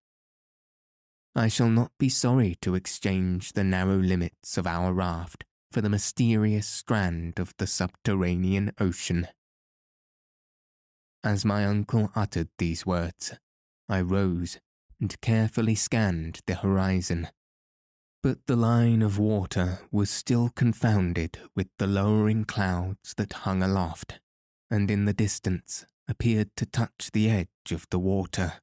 I 1.35 1.47
shall 1.47 1.69
not 1.69 1.91
be 1.97 2.09
sorry 2.09 2.55
to 2.61 2.75
exchange 2.75 3.53
the 3.53 3.63
narrow 3.63 3.97
limits 3.97 4.57
of 4.57 4.67
our 4.67 4.93
raft 4.93 5.45
for 5.71 5.81
the 5.81 5.89
mysterious 5.89 6.67
strand 6.67 7.39
of 7.39 7.53
the 7.57 7.67
subterranean 7.67 8.71
ocean. 8.79 9.27
As 11.25 11.43
my 11.43 11.65
uncle 11.65 12.11
uttered 12.15 12.49
these 12.59 12.85
words, 12.85 13.33
I 13.89 14.01
rose 14.01 14.59
and 15.01 15.19
carefully 15.21 15.73
scanned 15.73 16.41
the 16.45 16.53
horizon. 16.53 17.29
But 18.21 18.45
the 18.45 18.55
line 18.55 19.01
of 19.01 19.17
water 19.17 19.79
was 19.91 20.11
still 20.11 20.49
confounded 20.49 21.39
with 21.55 21.69
the 21.79 21.87
lowering 21.87 22.45
clouds 22.45 23.15
that 23.17 23.33
hung 23.33 23.63
aloft 23.63 24.19
and 24.69 24.91
in 24.91 25.05
the 25.05 25.13
distance 25.13 25.87
appeared 26.07 26.55
to 26.57 26.65
touch 26.67 27.09
the 27.11 27.31
edge 27.31 27.71
of 27.71 27.87
the 27.89 27.99
water. 27.99 28.61